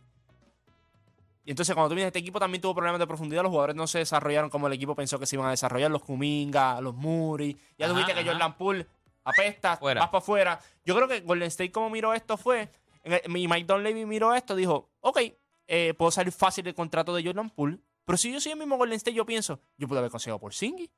Y 1.46 1.52
entonces 1.52 1.76
cuando 1.76 1.90
tú 1.90 1.96
vienes, 1.96 2.08
este 2.08 2.20
equipo 2.20 2.40
también 2.40 2.62
tuvo 2.62 2.74
problemas 2.74 3.00
de 3.00 3.08
profundidad, 3.08 3.44
los 3.44 3.50
jugadores 3.50 3.76
no 3.76 3.86
se 3.88 3.98
desarrollaron 4.00 4.50
como 4.50 4.68
el 4.68 4.74
equipo 4.74 4.96
pensó 4.96 5.20
que 5.20 5.26
se 5.26 5.36
iban 5.36 5.48
a 5.48 5.52
desarrollar, 5.52 5.92
los 5.92 6.02
Kuminga, 6.04 6.80
los 6.80 6.96
Muri, 6.96 7.58
ya 7.78 7.88
tuviste 7.90 8.14
que. 8.14 8.24
Jordan 8.24 8.56
Poole 8.56 8.88
apesta, 9.26 9.78
vas 9.82 9.96
para 9.96 10.18
afuera. 10.20 10.60
Yo 10.86 10.96
creo 10.96 11.08
que 11.08 11.20
Golden 11.22 11.48
State 11.50 11.72
como 11.72 11.90
miró 11.90 12.14
esto 12.14 12.38
fue, 12.38 12.70
y 13.04 13.48
Mike 13.48 13.66
Dunleavy 13.66 14.06
miró 14.06 14.34
esto, 14.34 14.56
dijo, 14.56 14.92
ok, 15.02 15.20
eh, 15.68 15.94
puedo 15.98 16.12
salir 16.12 16.32
fácil 16.34 16.64
del 16.64 16.74
contrato 16.76 17.14
de 17.14 17.24
Jordan 17.24 17.50
Poole, 17.50 17.80
pero 18.06 18.18
si 18.18 18.32
yo 18.32 18.40
soy 18.40 18.52
el 18.54 18.58
mismo 18.60 18.78
Golden 18.78 18.96
State, 18.98 19.16
yo 19.16 19.26
pienso, 19.26 19.60
yo 19.78 19.88
puedo 19.88 20.00
haber 20.00 20.12
conseguido 20.12 20.40
por 20.40 20.54
Singy. 20.54 20.90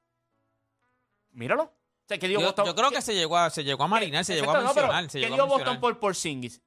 Míralo. 1.32 1.64
O 1.64 2.08
sea, 2.08 2.18
que 2.20 2.28
digo, 2.28 2.40
Yo, 2.42 2.48
Boston- 2.48 2.66
yo 2.68 2.76
creo 2.76 2.92
que 2.92 3.02
se 3.02 3.16
llegó 3.16 3.36
a, 3.38 3.50
se 3.50 3.64
llegó 3.64 3.84
a 3.84 3.88
marinar, 3.88 4.24
se 4.24 4.36
llegó 4.36 4.52
a 4.52 4.60
Exacto, 4.60 4.68
no, 4.82 4.82
mencionar. 4.82 5.10
se 5.10 5.20
¿Qué 5.20 5.26
llegó 5.26 5.36
dio 5.36 5.44
Boston 5.46 5.58
mencionar. 5.60 5.80
por 5.82 6.00
Porzingis? 6.00 6.62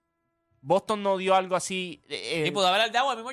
Boston 0.61 1.03
no 1.03 1.17
dio 1.17 1.35
algo 1.35 1.55
así. 1.57 2.03
eh, 2.09 2.45
Y 2.47 2.51
pudo 2.51 2.67
haber 2.67 2.91
dado 2.91 3.11
el 3.13 3.19
mismo 3.19 3.33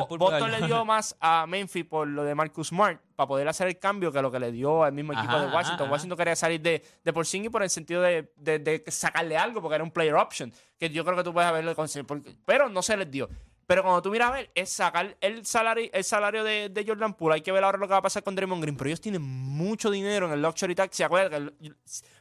Bo- 0.00 0.08
Poole 0.08 0.18
Boston 0.18 0.50
le 0.50 0.66
dio 0.66 0.84
más 0.84 1.16
a 1.20 1.46
Memphis 1.46 1.84
por 1.84 2.08
lo 2.08 2.24
de 2.24 2.34
Marcus 2.34 2.68
Smart 2.68 3.00
para 3.16 3.28
poder 3.28 3.46
hacer 3.48 3.68
el 3.68 3.78
cambio 3.78 4.10
que 4.12 4.20
lo 4.22 4.30
que 4.30 4.40
le 4.40 4.50
dio 4.50 4.82
al 4.82 4.92
mismo 4.92 5.12
equipo 5.12 5.28
Ajá, 5.28 5.40
de 5.40 5.46
Washington. 5.46 5.74
ajá, 5.74 5.84
ajá. 5.84 5.92
Washington 5.92 6.18
quería 6.18 6.36
salir 6.36 6.60
de, 6.60 6.82
de 7.04 7.12
Porzingis 7.12 7.50
por 7.50 7.62
el 7.62 7.70
sentido 7.70 8.02
de, 8.02 8.32
de- 8.36 8.58
de 8.58 8.84
sacarle 8.88 9.36
algo 9.36 9.60
porque 9.62 9.76
era 9.76 9.84
un 9.84 9.90
player 9.90 10.14
option 10.14 10.52
que 10.78 10.90
yo 10.90 11.04
creo 11.04 11.16
que 11.16 11.24
tú 11.24 11.32
puedes 11.32 11.48
haberlo 11.48 11.74
conseguido. 11.76 12.20
Pero 12.44 12.68
no 12.68 12.82
se 12.82 12.96
les 12.96 13.10
dio. 13.10 13.28
Pero 13.70 13.84
cuando 13.84 14.02
tú 14.02 14.10
miras 14.10 14.30
a 14.30 14.32
ver, 14.32 14.50
es 14.52 14.68
sacar 14.72 15.16
el 15.20 15.46
salario, 15.46 15.88
el 15.92 16.02
salario 16.02 16.42
de, 16.42 16.70
de 16.70 16.84
Jordan 16.84 17.14
Poole. 17.14 17.36
Hay 17.36 17.40
que 17.40 17.52
ver 17.52 17.62
ahora 17.62 17.78
lo 17.78 17.86
que 17.86 17.92
va 17.92 17.98
a 17.98 18.02
pasar 18.02 18.24
con 18.24 18.34
Draymond 18.34 18.60
Green. 18.60 18.76
Pero 18.76 18.88
ellos 18.88 19.00
tienen 19.00 19.22
mucho 19.22 19.92
dinero 19.92 20.26
en 20.26 20.32
el 20.32 20.42
luxury 20.42 20.74
tax. 20.74 20.96
Que 20.96 21.04
el- 21.04 21.54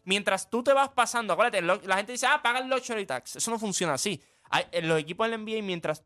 mientras 0.04 0.48
tú 0.48 0.62
te 0.62 0.74
vas 0.74 0.90
pasando, 0.90 1.34
acuérdate, 1.34 1.63
la 1.63 1.98
gente 1.98 2.12
dice, 2.12 2.28
ah, 2.28 2.40
paga 2.44 2.60
el 2.60 2.69
luxury 2.69 3.03
tax. 3.08 3.38
Eso 3.38 3.50
no 3.50 3.58
funciona 3.58 3.96
así. 3.96 4.22
Hay- 4.51 4.65
los 4.84 5.00
equipos 5.00 5.27
del 5.27 5.39
NBA, 5.44 5.63
mientras 5.63 6.03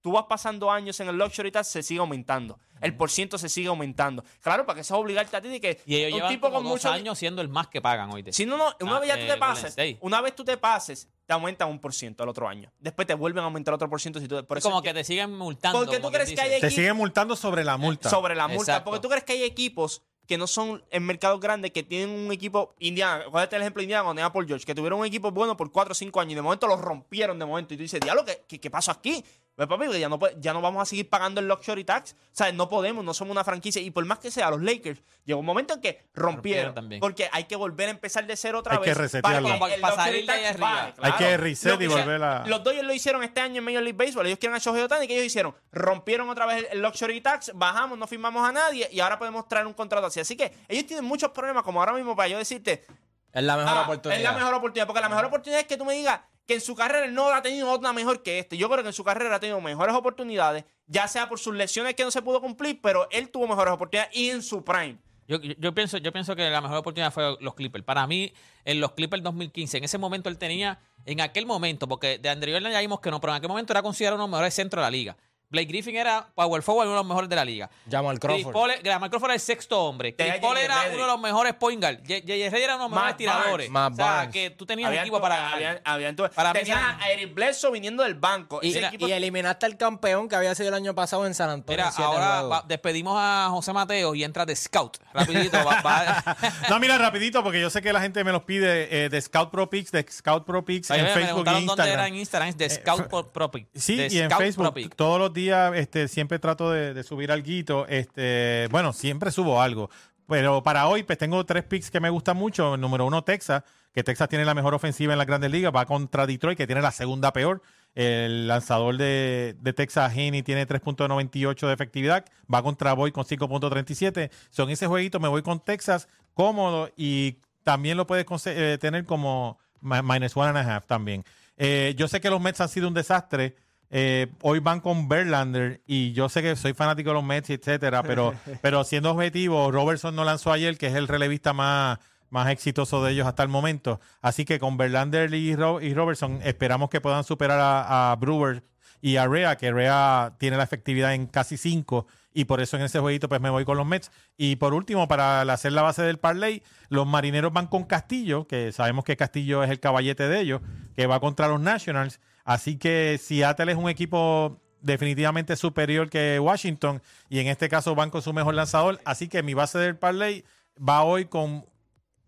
tú 0.00 0.12
vas 0.12 0.24
pasando 0.28 0.70
años 0.70 0.98
en 1.00 1.08
el 1.08 1.16
luxury 1.16 1.50
tax, 1.50 1.68
se 1.68 1.82
sigue 1.82 2.00
aumentando. 2.00 2.58
El 2.80 2.96
por 2.96 3.10
ciento 3.10 3.38
se 3.38 3.48
sigue 3.48 3.66
aumentando. 3.68 4.24
Claro, 4.40 4.64
para 4.64 4.76
que 4.76 4.80
eso 4.82 4.94
es 4.94 5.00
obligarte 5.00 5.36
a 5.36 5.40
ti 5.40 5.48
de 5.48 5.60
que 5.60 5.80
Y 5.84 5.96
ellos 5.96 6.12
un 6.12 6.16
llevan 6.18 6.30
tipo 6.32 6.46
como 6.46 6.54
con 6.58 6.64
dos 6.64 6.72
mucho 6.74 6.90
años 6.90 7.18
siendo 7.18 7.42
el 7.42 7.48
más 7.48 7.66
que 7.66 7.80
pagan 7.82 8.12
hoy. 8.12 8.24
si 8.30 8.46
no, 8.46 8.56
no, 8.56 8.72
una 8.80 8.96
Ah, 8.96 9.00
vez 9.00 9.08
ya 9.08 9.14
tú 9.16 9.20
eh, 9.22 9.24
te 9.24 9.28
Golden 9.32 9.40
pases, 9.40 9.76
una 10.00 10.20
vez 10.20 10.36
tú 10.36 10.44
te 10.44 10.56
pases, 10.56 11.08
te 11.26 11.32
aumentan 11.32 11.68
un 11.68 11.80
por 11.80 11.92
ciento 11.92 12.22
al 12.22 12.28
otro 12.28 12.46
año. 12.48 12.72
Después 12.78 13.06
te 13.08 13.14
vuelven 13.14 13.42
a 13.42 13.46
aumentar 13.46 13.74
otro 13.74 13.90
por 13.90 14.00
ciento 14.00 14.20
si 14.20 14.28
tú. 14.28 14.44
Por 14.46 14.58
Es 14.58 14.62
eso 14.64 14.70
como 14.70 14.80
que 14.82 14.94
te 14.94 15.02
siguen 15.02 15.36
multando. 15.36 15.78
¿Por 15.80 15.88
qué 15.90 15.96
como 15.96 16.08
tú 16.08 16.14
crees 16.14 16.32
que 16.32 16.40
hay 16.40 16.48
dice. 16.50 16.60
Te 16.60 16.66
equipos- 16.68 16.74
siguen 16.76 16.96
multando 16.96 17.34
sobre 17.34 17.64
la 17.64 17.76
multa. 17.76 18.08
sobre 18.08 18.34
la 18.36 18.46
multa. 18.46 18.62
Exacto. 18.74 18.90
Porque 18.90 19.00
tú 19.02 19.08
crees 19.08 19.24
que 19.24 19.32
hay 19.32 19.42
equipos 19.42 20.02
que 20.28 20.38
no 20.38 20.46
son 20.46 20.84
en 20.90 21.04
mercados 21.04 21.40
grandes, 21.40 21.72
que 21.72 21.82
tienen 21.82 22.10
un 22.10 22.30
equipo 22.30 22.74
Indiana. 22.78 23.24
Acuérdate 23.26 23.56
el 23.56 23.62
ejemplo 23.62 23.80
de 23.80 23.84
Indiana 23.84 24.32
Paul 24.32 24.46
George, 24.46 24.64
que 24.64 24.74
tuvieron 24.74 25.00
un 25.00 25.06
equipo 25.06 25.30
bueno 25.32 25.56
por 25.56 25.72
4 25.72 25.92
o 25.92 25.94
5 25.94 26.20
años 26.20 26.32
y 26.32 26.34
de 26.36 26.42
momento 26.42 26.66
lo 26.68 26.76
rompieron 26.76 27.38
de 27.38 27.46
momento. 27.46 27.74
Y 27.74 27.78
tú 27.78 27.82
dices, 27.82 27.98
diablo, 28.00 28.24
¿qué, 28.26 28.44
qué, 28.46 28.60
qué 28.60 28.70
pasó 28.70 28.90
aquí? 28.92 29.24
Pues 29.58 29.68
papi, 29.68 29.86
porque 29.86 29.98
ya 29.98 30.08
no, 30.08 30.20
ya 30.38 30.52
no 30.52 30.60
vamos 30.62 30.80
a 30.80 30.84
seguir 30.86 31.10
pagando 31.10 31.40
el 31.40 31.48
luxury 31.48 31.82
tax. 31.82 32.12
O 32.12 32.16
sea, 32.30 32.52
no 32.52 32.68
podemos, 32.68 33.04
no 33.04 33.12
somos 33.12 33.32
una 33.32 33.42
franquicia. 33.42 33.82
Y 33.82 33.90
por 33.90 34.04
más 34.04 34.20
que 34.20 34.30
sea, 34.30 34.50
los 34.50 34.62
Lakers, 34.62 35.02
llegó 35.24 35.40
un 35.40 35.46
momento 35.46 35.74
en 35.74 35.80
que 35.80 36.04
rompieron. 36.14 36.34
Rompieron 36.36 36.74
también. 36.76 37.00
Porque 37.00 37.28
hay 37.32 37.42
que 37.42 37.56
volver 37.56 37.88
a 37.88 37.90
empezar 37.90 38.24
de 38.24 38.36
cero 38.36 38.60
otra 38.60 38.74
Hay 38.74 38.82
que 38.82 38.90
vez. 38.90 38.96
resetearlo. 38.96 39.48
para 39.58 39.66
que 39.70 39.74
el 39.74 39.80
Para 39.80 39.94
luxury 39.96 40.10
salir 40.12 40.26
de 40.26 40.32
ahí 40.32 40.42
tax 40.42 40.50
arriba. 40.54 40.94
Hay 41.02 41.12
que 41.14 41.36
reset 41.38 41.80
y 41.82 41.86
volver 41.88 42.22
a- 42.22 42.46
Los 42.46 42.62
Dodgers 42.62 42.86
lo 42.86 42.92
hicieron 42.94 43.24
este 43.24 43.40
año 43.40 43.58
en 43.58 43.64
Major 43.64 43.82
League 43.82 43.98
Baseball. 43.98 44.26
Ellos 44.26 44.38
quieren 44.38 44.54
a 44.54 44.58
Shohei 44.60 44.82
Ohtani. 44.82 45.08
que 45.08 45.14
ellos 45.14 45.26
hicieron? 45.26 45.52
Rompieron 45.72 46.30
otra 46.30 46.46
vez 46.46 46.58
el- 46.58 46.66
el 46.74 46.82
luxury 46.82 47.20
tax, 47.20 47.50
bajamos, 47.52 47.98
no 47.98 48.06
firmamos 48.06 48.48
a 48.48 48.52
nadie 48.52 48.88
y 48.92 49.00
ahora 49.00 49.18
podemos 49.18 49.48
traer 49.48 49.66
un 49.66 49.74
contrato 49.74 50.06
así. 50.06 50.20
Así 50.20 50.36
que 50.36 50.52
ellos 50.68 50.86
tienen 50.86 51.04
muchos 51.04 51.32
problemas, 51.32 51.64
como 51.64 51.80
ahora 51.80 51.94
mismo, 51.94 52.14
para 52.14 52.28
yo 52.28 52.38
decirte, 52.38 52.84
Es 53.32 53.42
la 53.42 53.56
mejor 53.56 53.76
ah, 53.76 53.82
oportunidad. 53.82 54.18
es 54.18 54.24
la 54.24 54.32
mejor 54.32 54.54
oportunidad. 54.54 54.86
Porque 54.86 55.00
la 55.00 55.08
mejor 55.08 55.24
oportunidad 55.26 55.60
es 55.60 55.66
que 55.66 55.76
tú 55.76 55.84
me 55.84 55.94
digas 55.94 56.20
que 56.46 56.54
en 56.54 56.60
su 56.60 56.74
carrera 56.74 57.04
él 57.04 57.14
no 57.14 57.28
ha 57.28 57.42
tenido 57.42 57.70
otra 57.70 57.92
mejor 57.92 58.22
que 58.22 58.38
este. 58.38 58.56
Yo 58.56 58.68
creo 58.70 58.82
que 58.82 58.88
en 58.88 58.94
su 58.94 59.04
carrera 59.04 59.34
ha 59.36 59.40
tenido 59.40 59.60
mejores 59.60 59.94
oportunidades, 59.94 60.64
ya 60.86 61.06
sea 61.08 61.28
por 61.28 61.38
sus 61.38 61.54
lesiones 61.54 61.94
que 61.94 62.04
no 62.04 62.10
se 62.10 62.22
pudo 62.22 62.40
cumplir, 62.40 62.80
pero 62.80 63.06
él 63.10 63.28
tuvo 63.30 63.46
mejores 63.46 63.74
oportunidades 63.74 64.16
y 64.16 64.30
en 64.30 64.42
su 64.42 64.64
prime. 64.64 64.96
Yo, 65.26 65.38
yo- 65.42 65.52
yo 65.58 65.74
pienso, 65.74 65.98
yo 65.98 66.10
pienso 66.10 66.34
que 66.34 66.48
la 66.48 66.62
mejor 66.62 66.78
oportunidad 66.78 67.12
fue 67.12 67.36
los 67.40 67.52
Clippers. 67.54 67.84
Para 67.84 68.06
mí, 68.06 68.32
en 68.64 68.80
los 68.80 68.92
Clippers 68.92 69.22
2015, 69.22 69.76
en 69.76 69.84
ese 69.84 69.98
momento 69.98 70.30
él 70.30 70.38
tenía, 70.38 70.78
en 71.04 71.20
aquel 71.20 71.44
momento, 71.44 71.86
porque 71.86 72.18
de 72.18 72.30
Andrew 72.30 72.54
Jordan 72.54 72.72
ya 72.72 72.80
vimos 72.80 73.00
que 73.00 73.10
no, 73.10 73.20
pero 73.20 73.34
en 73.34 73.36
aquel 73.36 73.48
momento 73.50 73.74
era 73.74 73.82
considerado 73.82 74.16
uno 74.16 74.24
de 74.24 74.30
los 74.30 74.38
mejores 74.38 74.54
centros 74.54 74.80
de 74.80 74.86
la 74.86 74.90
liga. 74.90 75.16
Blake 75.50 75.66
Griffin 75.68 75.96
era 75.96 76.26
power 76.34 76.60
forward, 76.62 76.86
uno 76.88 76.96
de 76.96 77.00
los 77.02 77.06
mejores 77.06 77.30
de 77.30 77.36
la 77.36 77.44
liga. 77.44 77.70
Jamal 77.90 78.18
Crawford. 78.18 78.52
Paul, 78.52 78.70
Jamal 78.84 79.08
Crawford 79.08 79.28
era 79.30 79.34
el 79.34 79.40
sexto 79.40 79.80
hombre. 79.82 80.14
Chris 80.14 80.34
Paul 80.40 80.58
era 80.58 80.76
uno 80.92 81.00
de 81.02 81.06
los 81.06 81.20
mejores 81.20 81.54
point 81.54 81.80
guard. 81.82 81.98
J.J. 82.00 82.34
Era 82.58 82.74
uno 82.76 82.84
de 82.84 82.90
los 82.90 82.90
mejores 82.90 83.16
tiradores. 83.16 83.72
Barnes. 83.72 83.98
o 83.98 84.02
sea, 84.02 84.30
que 84.30 84.50
tú 84.50 84.66
tenías 84.66 84.88
Habían 84.88 85.04
equipo 85.04 85.20
para 85.20 85.36
ganar. 85.36 85.80
habían- 85.84 86.16
Para 86.34 86.52
tenías 86.52 86.78
a 87.00 87.10
Eric 87.10 87.32
Bledsoe 87.34 87.70
viniendo 87.72 88.02
del 88.02 88.14
banco. 88.14 88.60
Y, 88.62 88.76
eliminaste 89.10 89.64
al 89.66 89.76
campeón 89.78 90.28
que 90.28 90.36
había 90.36 90.54
sido 90.54 90.68
el 90.68 90.74
año 90.74 90.94
pasado 90.94 91.26
en 91.26 91.34
San 91.34 91.48
Antonio. 91.50 91.84
Mira, 91.84 92.04
ahora 92.04 92.62
despedimos 92.66 93.14
a 93.18 93.48
José 93.50 93.72
Mateo 93.72 94.14
y 94.14 94.24
entra 94.24 94.44
de 94.44 94.54
scout. 94.54 94.98
Rapidito. 95.14 95.56
va- 95.64 95.80
va- 95.80 96.36
No, 96.68 96.78
mira, 96.78 96.98
rapidito, 96.98 97.42
porque 97.42 97.60
yo 97.60 97.70
sé 97.70 97.80
que 97.80 97.92
la 97.92 98.00
gente 98.02 98.22
me 98.22 98.32
los 98.32 98.42
pide 98.42 99.04
eh, 99.04 99.08
de 99.08 99.20
Scout 99.22 99.50
Pro 99.50 99.70
Picks, 99.70 99.90
de 99.92 100.04
Scout 100.10 100.44
Pro 100.44 100.62
Picks 100.64 100.90
en 100.90 101.02
me 101.02 101.08
Facebook 101.08 101.22
y 101.22 101.26
preguntaron 101.44 101.66
dónde 101.66 101.82
era 101.84 101.90
Instagram. 102.08 102.12
en 102.12 102.20
Instagram. 102.20 102.48
Es 102.50 102.58
de 102.58 102.70
Scout 102.70 102.98
fe- 103.02 103.08
Pro- 103.08 103.32
Pro 103.32 103.50
Pick. 103.50 103.68
Sí, 103.74 103.94
y 104.10 104.18
en 104.18 104.28
Scout 104.30 104.42
Facebook 104.42 104.94
todos 104.94 105.18
los 105.18 105.32
días 105.32 105.37
este, 105.46 106.08
siempre 106.08 106.38
trato 106.38 106.70
de, 106.70 107.02
subir 107.02 107.30
algo. 107.30 107.86
Este, 107.88 108.68
bueno, 108.70 108.92
siempre 108.92 109.30
subo 109.30 109.62
algo. 109.62 109.90
Pero 110.26 110.62
para 110.62 110.88
hoy, 110.88 111.04
pues 111.04 111.18
tengo 111.18 111.44
tres 111.46 111.64
picks 111.64 111.90
que 111.90 112.00
me 112.00 112.10
gustan 112.10 112.36
mucho. 112.36 112.76
Número 112.76 113.06
uno, 113.06 113.24
Texas, 113.24 113.62
que 113.92 114.04
Texas 114.04 114.28
tiene 114.28 114.44
la 114.44 114.54
mejor 114.54 114.74
ofensiva 114.74 115.12
en 115.14 115.18
las 115.18 115.26
grandes 115.26 115.50
ligas. 115.50 115.72
Va 115.74 115.86
contra 115.86 116.26
Detroit, 116.26 116.58
que 116.58 116.66
tiene 116.66 116.82
la 116.82 116.92
segunda 116.92 117.32
peor. 117.32 117.62
El 117.94 118.46
lanzador 118.46 118.96
de, 118.98 119.56
Texas, 119.74 120.12
Haney, 120.12 120.42
tiene 120.42 120.66
3.98 120.66 121.66
de 121.66 121.72
efectividad. 121.72 122.24
Va 122.52 122.62
contra 122.62 122.92
Boy 122.92 123.10
con 123.10 123.24
5.37. 123.24 124.30
Son 124.50 124.68
ese 124.70 124.86
jueguito, 124.86 125.18
me 125.18 125.28
voy 125.28 125.42
con 125.42 125.60
Texas 125.60 126.08
cómodo 126.34 126.90
y 126.96 127.38
también 127.64 127.96
lo 127.96 128.06
puedes 128.06 128.26
eh, 128.46 128.78
tener 128.80 129.04
como 129.04 129.58
mi- 129.80 130.02
minus 130.02 130.36
one 130.36 130.50
and 130.50 130.58
a 130.58 130.76
half 130.76 130.86
también. 130.86 131.24
Eh, 131.56 131.94
yo 131.96 132.06
sé 132.06 132.20
que 132.20 132.30
los 132.30 132.40
Mets 132.40 132.60
han 132.60 132.68
sido 132.68 132.86
un 132.86 132.94
desastre. 132.94 133.56
Eh, 133.90 134.26
hoy 134.42 134.58
van 134.60 134.80
con 134.80 135.08
Verlander 135.08 135.80
y 135.86 136.12
yo 136.12 136.28
sé 136.28 136.42
que 136.42 136.56
soy 136.56 136.74
fanático 136.74 137.10
de 137.10 137.14
los 137.14 137.24
Mets, 137.24 137.50
etcétera, 137.50 138.02
pero, 138.02 138.34
pero 138.62 138.84
siendo 138.84 139.10
objetivo, 139.12 139.70
Robertson 139.70 140.14
no 140.14 140.24
lanzó 140.24 140.52
ayer, 140.52 140.76
que 140.76 140.88
es 140.88 140.94
el 140.94 141.08
relevista 141.08 141.52
más, 141.54 141.98
más 142.28 142.48
exitoso 142.50 143.02
de 143.02 143.12
ellos 143.12 143.26
hasta 143.26 143.42
el 143.42 143.48
momento. 143.48 144.00
Así 144.20 144.44
que 144.44 144.58
con 144.58 144.76
Verlander 144.76 145.32
y, 145.32 145.56
Ro- 145.56 145.80
y 145.80 145.94
Robertson 145.94 146.40
esperamos 146.44 146.90
que 146.90 147.00
puedan 147.00 147.24
superar 147.24 147.58
a, 147.60 148.12
a 148.12 148.16
Brewer 148.16 148.62
y 149.00 149.16
a 149.16 149.26
Rea, 149.26 149.56
que 149.56 149.70
Rea 149.72 150.34
tiene 150.38 150.56
la 150.56 150.64
efectividad 150.64 151.14
en 151.14 151.26
casi 151.26 151.56
5 151.56 152.06
y 152.34 152.44
por 152.44 152.60
eso 152.60 152.76
en 152.76 152.82
ese 152.82 152.98
jueguito 152.98 153.28
pues 153.28 153.40
me 153.40 153.48
voy 153.48 153.64
con 153.64 153.76
los 153.78 153.86
Mets. 153.86 154.10
Y 154.36 154.56
por 154.56 154.74
último, 154.74 155.08
para 155.08 155.40
hacer 155.42 155.72
la 155.72 155.82
base 155.82 156.02
del 156.02 156.18
parlay, 156.18 156.62
los 156.90 157.06
marineros 157.06 157.52
van 157.52 157.68
con 157.68 157.84
Castillo, 157.84 158.46
que 158.46 158.70
sabemos 158.72 159.04
que 159.04 159.16
Castillo 159.16 159.64
es 159.64 159.70
el 159.70 159.80
caballete 159.80 160.28
de 160.28 160.40
ellos, 160.40 160.60
que 160.94 161.06
va 161.06 161.20
contra 161.20 161.48
los 161.48 161.60
Nationals. 161.60 162.20
Así 162.48 162.78
que 162.78 163.20
Seattle 163.22 163.70
es 163.70 163.76
un 163.76 163.90
equipo 163.90 164.58
definitivamente 164.80 165.54
superior 165.54 166.08
que 166.08 166.40
Washington 166.40 167.02
y 167.28 167.40
en 167.40 167.46
este 167.46 167.68
caso 167.68 167.94
van 167.94 168.08
con 168.08 168.22
su 168.22 168.32
mejor 168.32 168.54
lanzador. 168.54 168.98
Así 169.04 169.28
que 169.28 169.42
mi 169.42 169.52
base 169.52 169.76
del 169.76 169.96
parlay 169.96 170.46
va 170.76 171.02
hoy 171.02 171.26
con 171.26 171.66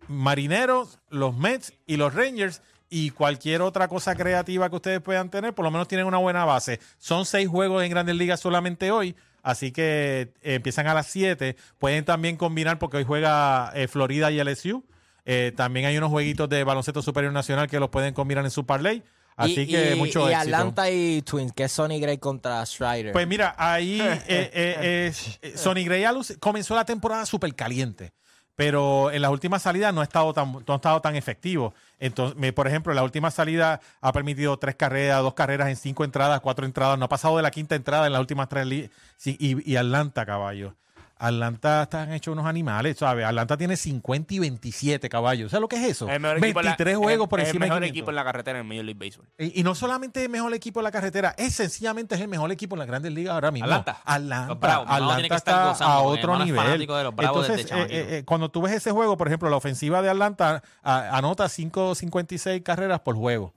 Marineros, 0.08 0.98
los 1.08 1.34
Mets 1.34 1.72
y 1.86 1.96
los 1.96 2.12
Rangers 2.12 2.60
y 2.90 3.12
cualquier 3.12 3.62
otra 3.62 3.88
cosa 3.88 4.14
creativa 4.14 4.68
que 4.68 4.76
ustedes 4.76 5.00
puedan 5.00 5.30
tener, 5.30 5.54
por 5.54 5.64
lo 5.64 5.70
menos 5.70 5.88
tienen 5.88 6.06
una 6.06 6.18
buena 6.18 6.44
base. 6.44 6.80
Son 6.98 7.24
seis 7.24 7.48
juegos 7.48 7.82
en 7.82 7.88
Grandes 7.88 8.16
Ligas 8.16 8.40
solamente 8.40 8.90
hoy, 8.90 9.16
así 9.42 9.72
que 9.72 10.34
eh, 10.42 10.56
empiezan 10.56 10.86
a 10.86 10.92
las 10.92 11.06
7. 11.06 11.56
Pueden 11.78 12.04
también 12.04 12.36
combinar 12.36 12.78
porque 12.78 12.98
hoy 12.98 13.04
juega 13.04 13.72
eh, 13.74 13.88
Florida 13.88 14.30
y 14.30 14.44
LSU. 14.44 14.84
Eh, 15.24 15.54
también 15.56 15.86
hay 15.86 15.96
unos 15.96 16.10
jueguitos 16.10 16.46
de 16.50 16.62
baloncesto 16.62 17.00
superior 17.00 17.32
nacional 17.32 17.68
que 17.70 17.80
los 17.80 17.88
pueden 17.88 18.12
combinar 18.12 18.44
en 18.44 18.50
su 18.50 18.66
parlay. 18.66 19.02
Así 19.40 19.60
Y- 19.62 19.66
que 19.66 19.92
y- 19.92 19.98
mucho 19.98 20.20
y 20.28 20.32
éxito. 20.32 20.40
Atlanta 20.56 20.90
y 20.90 21.22
Twins, 21.22 21.52
que 21.52 21.64
es 21.64 21.72
Sonny 21.72 21.98
Gray 22.00 22.18
contra 22.18 22.64
Strider. 22.66 23.12
Pues 23.12 23.26
mira, 23.26 23.54
ahí 23.56 24.00
eh, 24.02 24.22
eh, 24.28 25.12
eh, 25.42 25.52
Sonny 25.56 25.84
Gray 25.84 26.04
comenzó 26.38 26.74
la 26.74 26.84
temporada 26.84 27.24
súper 27.26 27.54
caliente, 27.54 28.12
pero 28.56 29.10
en 29.10 29.22
las 29.22 29.30
últimas 29.30 29.62
salidas 29.62 29.94
no 29.94 30.00
ha 30.02 30.04
estado 30.04 30.32
tan, 30.34 30.52
no 30.52 30.62
ha 30.72 30.76
estado 30.76 31.00
tan 31.00 31.16
efectivo. 31.16 31.72
Entonces, 31.98 32.36
me- 32.36 32.52
por 32.52 32.66
ejemplo, 32.68 32.92
en 32.92 32.96
la 32.96 33.02
última 33.02 33.30
salida 33.30 33.80
ha 34.00 34.12
permitido 34.12 34.58
tres 34.58 34.74
carreras, 34.74 35.22
dos 35.22 35.34
carreras 35.34 35.68
en 35.68 35.76
cinco 35.76 36.04
entradas, 36.04 36.40
cuatro 36.40 36.66
entradas, 36.66 36.98
no 36.98 37.06
ha 37.06 37.08
pasado 37.08 37.36
de 37.36 37.42
la 37.42 37.50
quinta 37.50 37.74
entrada 37.74 38.06
en 38.06 38.12
las 38.12 38.20
últimas 38.20 38.48
tres 38.48 38.90
sí, 39.16 39.36
y, 39.40 39.70
y 39.72 39.76
Atlanta, 39.76 40.26
caballo. 40.26 40.74
Atlanta 41.20 41.82
están 41.82 42.12
hechos 42.12 42.32
unos 42.32 42.46
animales, 42.46 42.96
¿sabes? 42.98 43.26
Atlanta 43.26 43.56
tiene 43.56 43.76
50 43.76 44.34
y 44.34 44.38
27 44.38 45.08
caballos. 45.10 45.50
¿Sabes 45.50 45.60
lo 45.60 45.68
que 45.68 45.76
es 45.76 45.82
eso? 45.90 46.08
el 46.08 46.18
mejor 46.18 46.38
equipo 46.38 46.60
en 46.60 46.64
la- 46.64 46.70
23 46.72 46.96
juegos 46.96 47.24
el- 47.26 47.28
por 47.28 47.40
encima 47.40 47.66
El 47.66 47.68
mejor 47.70 47.80
de 47.82 47.86
500. 47.88 47.98
equipo 47.98 48.10
en 48.10 48.16
la 48.16 48.24
carretera 48.24 48.58
en 48.58 48.66
Major 48.66 48.84
League 48.84 48.98
Baseball. 48.98 49.28
Y, 49.38 49.60
y 49.60 49.62
no 49.62 49.74
solamente 49.74 50.22
el 50.24 50.30
mejor 50.30 50.54
equipo 50.54 50.80
en 50.80 50.84
la 50.84 50.90
carretera, 50.90 51.34
es 51.36 51.54
sencillamente 51.54 52.14
es 52.14 52.20
el 52.22 52.28
mejor 52.28 52.50
equipo 52.50 52.74
en 52.74 52.78
las 52.78 52.88
grandes 52.88 53.12
ligas 53.12 53.34
ahora 53.34 53.50
mismo. 53.50 53.66
Atlanta. 53.66 54.00
Atlanta. 54.04 54.48
Los 54.48 54.60
Bravos. 54.60 54.86
Atlanta 54.90 55.36
está 55.36 55.64
gozando, 55.68 55.92
a 55.94 56.00
otro 56.00 56.38
nivel. 56.44 56.78
de 56.78 56.84
Entonces, 57.18 57.70
eh, 57.70 57.86
eh, 57.90 58.22
cuando 58.24 58.50
tú 58.50 58.62
ves 58.62 58.72
ese 58.72 58.90
juego, 58.90 59.16
por 59.16 59.26
ejemplo, 59.28 59.50
la 59.50 59.56
ofensiva 59.56 60.00
de 60.02 60.08
Atlanta 60.10 60.62
a- 60.82 61.16
anota 61.16 61.48
5.56 61.48 62.62
carreras 62.62 63.00
por 63.00 63.14
juego. 63.16 63.52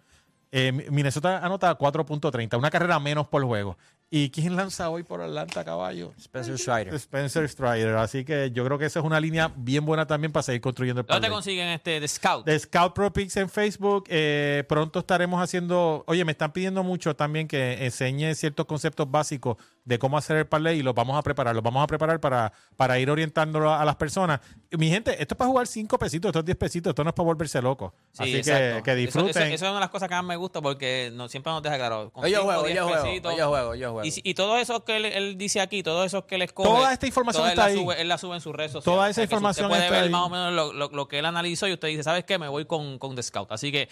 Eh, 0.52 0.72
Mi- 0.72 0.84
Minnesota 0.92 1.40
anota 1.44 1.74
4.30, 1.76 2.58
una 2.58 2.70
carrera 2.70 3.00
menos 3.00 3.28
por 3.28 3.44
juego. 3.44 3.76
¿Y 4.10 4.30
quién 4.30 4.56
lanza 4.56 4.92
hoy 4.92 5.02
por 5.02 5.22
Atlanta, 5.22 5.66
caballo? 5.66 6.14
Spencer 6.20 6.58
Strider. 6.60 6.94
Spencer 6.94 7.50
Strider. 7.50 7.96
Así 7.96 8.24
que 8.24 8.52
yo 8.52 8.64
creo 8.64 8.78
que 8.78 8.86
esa 8.86 9.00
es 9.00 9.06
una 9.06 9.20
línea 9.20 9.52
bien 9.56 9.86
buena 9.86 10.06
también 10.06 10.32
para 10.32 10.44
seguir 10.44 10.62
construyendo 10.62 11.02
el 11.02 11.08
¿Dónde 11.08 11.20
te 11.20 11.22
parlay. 11.22 11.36
consiguen 11.36 11.68
este 11.70 12.00
de 12.00 12.08
Scout? 12.08 12.48
Scout 12.60 12.94
Pro 12.94 13.12
Picks 13.12 13.38
en 13.38 13.50
Facebook. 13.50 14.04
eh, 14.10 14.64
pronto 14.70 15.00
estaremos 15.00 15.42
haciendo. 15.42 16.04
Oye, 16.06 16.24
me 16.26 16.34
están 16.34 16.52
pidiendo 16.54 16.84
mucho 16.84 17.16
también 17.16 17.48
que 17.48 17.84
enseñe 17.86 18.36
ciertos 18.36 18.68
conceptos 18.68 19.10
básicos 19.10 19.58
de 19.86 20.00
cómo 20.00 20.18
hacer 20.18 20.38
el 20.38 20.48
parlay 20.48 20.80
y 20.80 20.84
los 20.84 20.94
vamos 20.96 21.18
a 21.18 21.22
preparar. 21.22 21.54
Los 21.54 21.64
vamos 21.64 21.84
a 21.84 21.88
preparar 21.88 22.20
para, 22.20 22.54
para 22.78 23.00
ir 23.00 23.10
orientándolo 23.10 23.70
a, 23.70 23.82
a 23.82 23.86
las 23.86 23.96
personas. 23.98 24.40
Mi 24.72 24.90
gente, 24.90 25.12
esto 25.22 25.34
es 25.34 25.38
para 25.38 25.50
jugar 25.50 25.68
5 25.68 25.98
pesitos, 26.00 26.30
esto 26.30 26.40
es 26.40 26.46
10 26.46 26.58
pesitos, 26.58 26.92
esto 26.92 27.04
no 27.04 27.10
es 27.10 27.14
para 27.14 27.26
volverse 27.26 27.62
loco. 27.62 27.94
Sí, 28.14 28.24
Así 28.24 28.32
que, 28.32 28.38
exacto. 28.40 28.84
que 28.84 28.92
Eso- 28.92 28.98
disfruten. 28.98 29.30
Eso, 29.44 29.54
eso 29.56 29.66
es 29.66 29.70
una 29.70 29.74
de 29.76 29.80
las 29.82 29.90
cosas 29.90 30.08
que 30.10 30.16
más 30.16 30.24
me 30.24 30.36
gusta 30.38 30.62
porque 30.62 31.12
no, 31.14 31.28
siempre 31.28 31.52
nos 31.52 31.62
deja 31.62 31.76
claro. 31.76 32.12
con 32.12 32.24
yo 32.24 32.30
cinco, 32.30 32.44
juego, 32.44 32.70
yo 32.70 32.86
juego, 32.88 33.04
pesitos. 33.04 33.32
hoy 33.34 33.38
yo 33.38 33.50
juego, 33.50 33.76
yo 33.76 33.92
juego. 33.92 34.08
Y, 34.08 34.14
y 34.24 34.34
todo 34.34 34.58
eso 34.58 34.84
que 34.86 34.96
él, 34.98 35.06
él 35.06 35.38
dice 35.38 35.60
aquí, 35.60 35.84
todo 35.84 36.04
eso 36.06 36.26
que 36.26 36.36
él 36.36 36.44
escoge. 36.44 36.70
Toda 36.70 36.94
esta 36.94 37.06
información 37.08 37.42
toda 37.42 37.52
él 37.52 37.60
está 37.60 37.68
la 37.68 37.74
ahí. 37.74 37.78
Sube, 37.84 38.02
él 38.02 38.08
la 38.08 38.18
sube 38.18 38.36
en 38.36 38.42
sus 38.42 38.56
redes 38.56 38.72
sociales. 38.72 38.86
Toda 38.86 39.10
esa 39.10 39.12
O 39.12 39.16
sea, 39.16 39.24
información 39.26 39.66
Usted 39.66 39.78
puede 39.78 39.84
está 39.86 39.96
ver 39.96 40.04
ahí. 40.06 40.10
más 40.10 40.22
o 40.22 40.30
menos 40.30 40.54
lo, 40.54 40.72
lo- 40.74 40.90
lo 40.96 41.08
que 41.10 41.20
él 41.20 41.26
analizó 41.26 41.68
y 41.68 41.74
usted 41.74 41.90
dice, 41.90 42.04
¿sabes 42.04 42.24
qué? 42.24 42.38
Me 42.40 42.48
voy 42.48 42.66
con, 42.66 42.98
con 43.00 43.16
The 43.16 43.24
Scout. 43.24 43.52
Así 43.52 43.70
que 43.72 43.90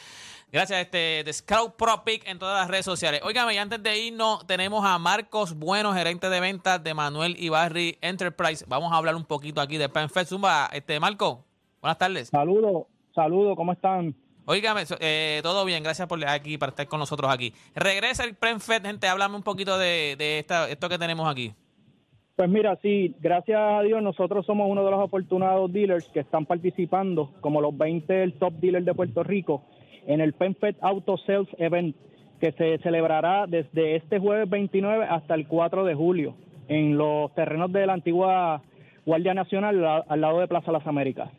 gracias 0.51 0.77
a 0.77 0.81
este 0.81 1.24
The 1.25 1.33
Scout 1.33 1.75
Pro 1.75 2.03
Pick 2.05 2.27
en 2.27 2.39
todas 2.39 2.57
las 2.62 2.69
redes 2.69 2.86
sociales. 2.86 3.21
Óigame, 3.25 3.53
y 3.55 3.57
antes 3.57 3.83
de 3.83 3.98
irnos, 4.00 4.48
tenemos 4.48 4.86
a 4.86 4.98
Marcos 4.98 5.53
Bueno, 5.53 5.80
gerente 5.89 6.29
de 6.29 6.39
ventas 6.39 6.83
de 6.83 6.93
Manuel 6.93 7.35
Ibarri 7.39 7.97
Enterprise. 8.01 8.63
Vamos 8.67 8.91
a 8.93 8.97
hablar 8.97 9.15
un 9.15 9.25
poquito 9.25 9.59
aquí 9.59 9.77
de 9.77 9.89
PenFed. 9.89 10.25
Zumba, 10.25 10.69
este, 10.71 11.00
Marco, 11.00 11.43
buenas 11.81 11.97
tardes. 11.97 12.29
Saludos, 12.29 12.85
saludos, 13.13 13.55
¿cómo 13.55 13.73
están? 13.73 14.15
Óigame, 14.45 14.83
eh, 15.00 15.39
todo 15.43 15.65
bien, 15.65 15.83
gracias 15.83 16.07
por 16.07 16.23
aquí, 16.27 16.57
para 16.57 16.69
estar 16.69 16.88
con 16.88 17.00
nosotros 17.00 17.31
aquí. 17.31 17.53
Regresa 17.73 18.23
el 18.23 18.35
PrenFed, 18.35 18.83
gente, 18.83 19.07
háblame 19.07 19.35
un 19.35 19.43
poquito 19.43 19.77
de, 19.77 20.15
de 20.17 20.39
esta, 20.39 20.69
esto 20.69 20.88
que 20.88 20.97
tenemos 20.97 21.27
aquí. 21.29 21.53
Pues 22.35 22.50
mira, 22.50 22.77
sí, 22.81 23.15
gracias 23.19 23.59
a 23.59 23.81
Dios 23.81 24.01
nosotros 24.01 24.45
somos 24.45 24.69
uno 24.69 24.85
de 24.85 24.91
los 24.91 25.00
afortunados 25.00 25.71
dealers 25.73 26.07
que 26.09 26.21
están 26.21 26.45
participando 26.45 27.33
como 27.41 27.61
los 27.61 27.77
20 27.77 28.11
del 28.11 28.33
top 28.33 28.53
dealer 28.53 28.83
de 28.83 28.93
Puerto 28.93 29.23
Rico 29.23 29.63
en 30.07 30.21
el 30.21 30.33
PenFed 30.33 30.75
Auto 30.81 31.17
Sales 31.17 31.47
Event 31.57 31.95
que 32.41 32.51
se 32.53 32.79
celebrará 32.79 33.45
desde 33.48 33.95
este 33.95 34.19
jueves 34.19 34.50
29 34.50 35.05
hasta 35.10 35.36
el 35.36 35.48
4 35.48 35.86
de 35.86 35.95
julio 35.95 36.33
en 36.67 36.98
los 36.98 37.33
terrenos 37.36 37.71
de 37.71 37.86
la 37.86 37.93
antigua 37.93 38.62
Guardia 39.05 39.33
Nacional 39.33 40.03
al 40.07 40.19
lado 40.21 40.39
de 40.39 40.48
Plaza 40.48 40.71
Las 40.71 40.86
Américas. 40.88 41.29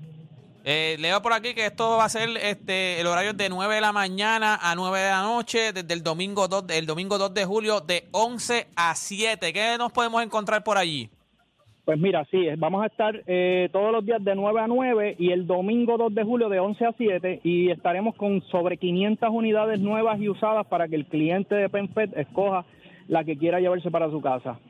Eh, 0.64 0.96
leo 1.00 1.20
por 1.20 1.32
aquí 1.32 1.54
que 1.54 1.66
esto 1.66 1.96
va 1.96 2.04
a 2.04 2.08
ser 2.08 2.28
este 2.40 3.00
el 3.00 3.06
horario 3.08 3.32
de 3.32 3.48
9 3.48 3.74
de 3.74 3.80
la 3.80 3.90
mañana 3.92 4.58
a 4.62 4.76
9 4.76 5.00
de 5.00 5.10
la 5.10 5.22
noche, 5.22 5.72
desde 5.72 5.92
el 5.92 6.04
domingo 6.04 6.46
2, 6.46 6.66
de- 6.68 6.78
el 6.78 6.86
domingo 6.86 7.18
2 7.18 7.34
de 7.34 7.44
julio, 7.44 7.80
de 7.80 8.06
11 8.12 8.68
a 8.76 8.94
7. 8.94 9.52
¿Qué 9.52 9.74
nos 9.76 9.90
podemos 9.90 10.22
encontrar 10.22 10.62
por 10.62 10.78
allí? 10.78 11.10
Pues 11.84 11.98
mira, 11.98 12.24
sí, 12.30 12.46
vamos 12.58 12.84
a 12.84 12.86
estar 12.86 13.22
eh, 13.26 13.68
todos 13.72 13.90
los 13.90 14.06
días 14.06 14.22
de 14.22 14.36
9 14.36 14.60
a 14.60 14.68
9 14.68 15.16
y 15.18 15.32
el 15.32 15.48
domingo 15.48 15.98
2 15.98 16.14
de 16.14 16.22
julio 16.22 16.48
de 16.48 16.60
11 16.60 16.86
a 16.86 16.92
7 16.92 17.40
y 17.42 17.70
estaremos 17.70 18.14
con 18.14 18.40
sobre 18.42 18.76
500 18.76 19.28
unidades 19.30 19.80
nuevas 19.80 20.20
y 20.20 20.28
usadas 20.28 20.64
para 20.68 20.86
que 20.86 20.94
el 20.94 21.06
cliente 21.06 21.56
de 21.56 21.68
PenFed 21.68 22.16
escoja 22.16 22.64
la 23.08 23.24
que 23.24 23.36
quiera 23.36 23.58
llevarse 23.58 23.90
para 23.90 24.08
su 24.10 24.20
casa. 24.20 24.60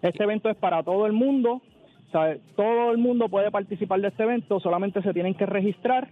Este 0.00 0.22
evento 0.22 0.48
es 0.48 0.56
para 0.56 0.84
todo 0.84 1.06
el 1.06 1.12
mundo, 1.12 1.54
o 1.54 2.10
sea, 2.12 2.36
todo 2.54 2.92
el 2.92 2.98
mundo 2.98 3.28
puede 3.28 3.50
participar 3.50 4.00
de 4.00 4.08
este 4.08 4.22
evento, 4.22 4.60
solamente 4.60 5.02
se 5.02 5.12
tienen 5.12 5.34
que 5.34 5.44
registrar 5.44 6.06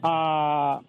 a 0.00 0.80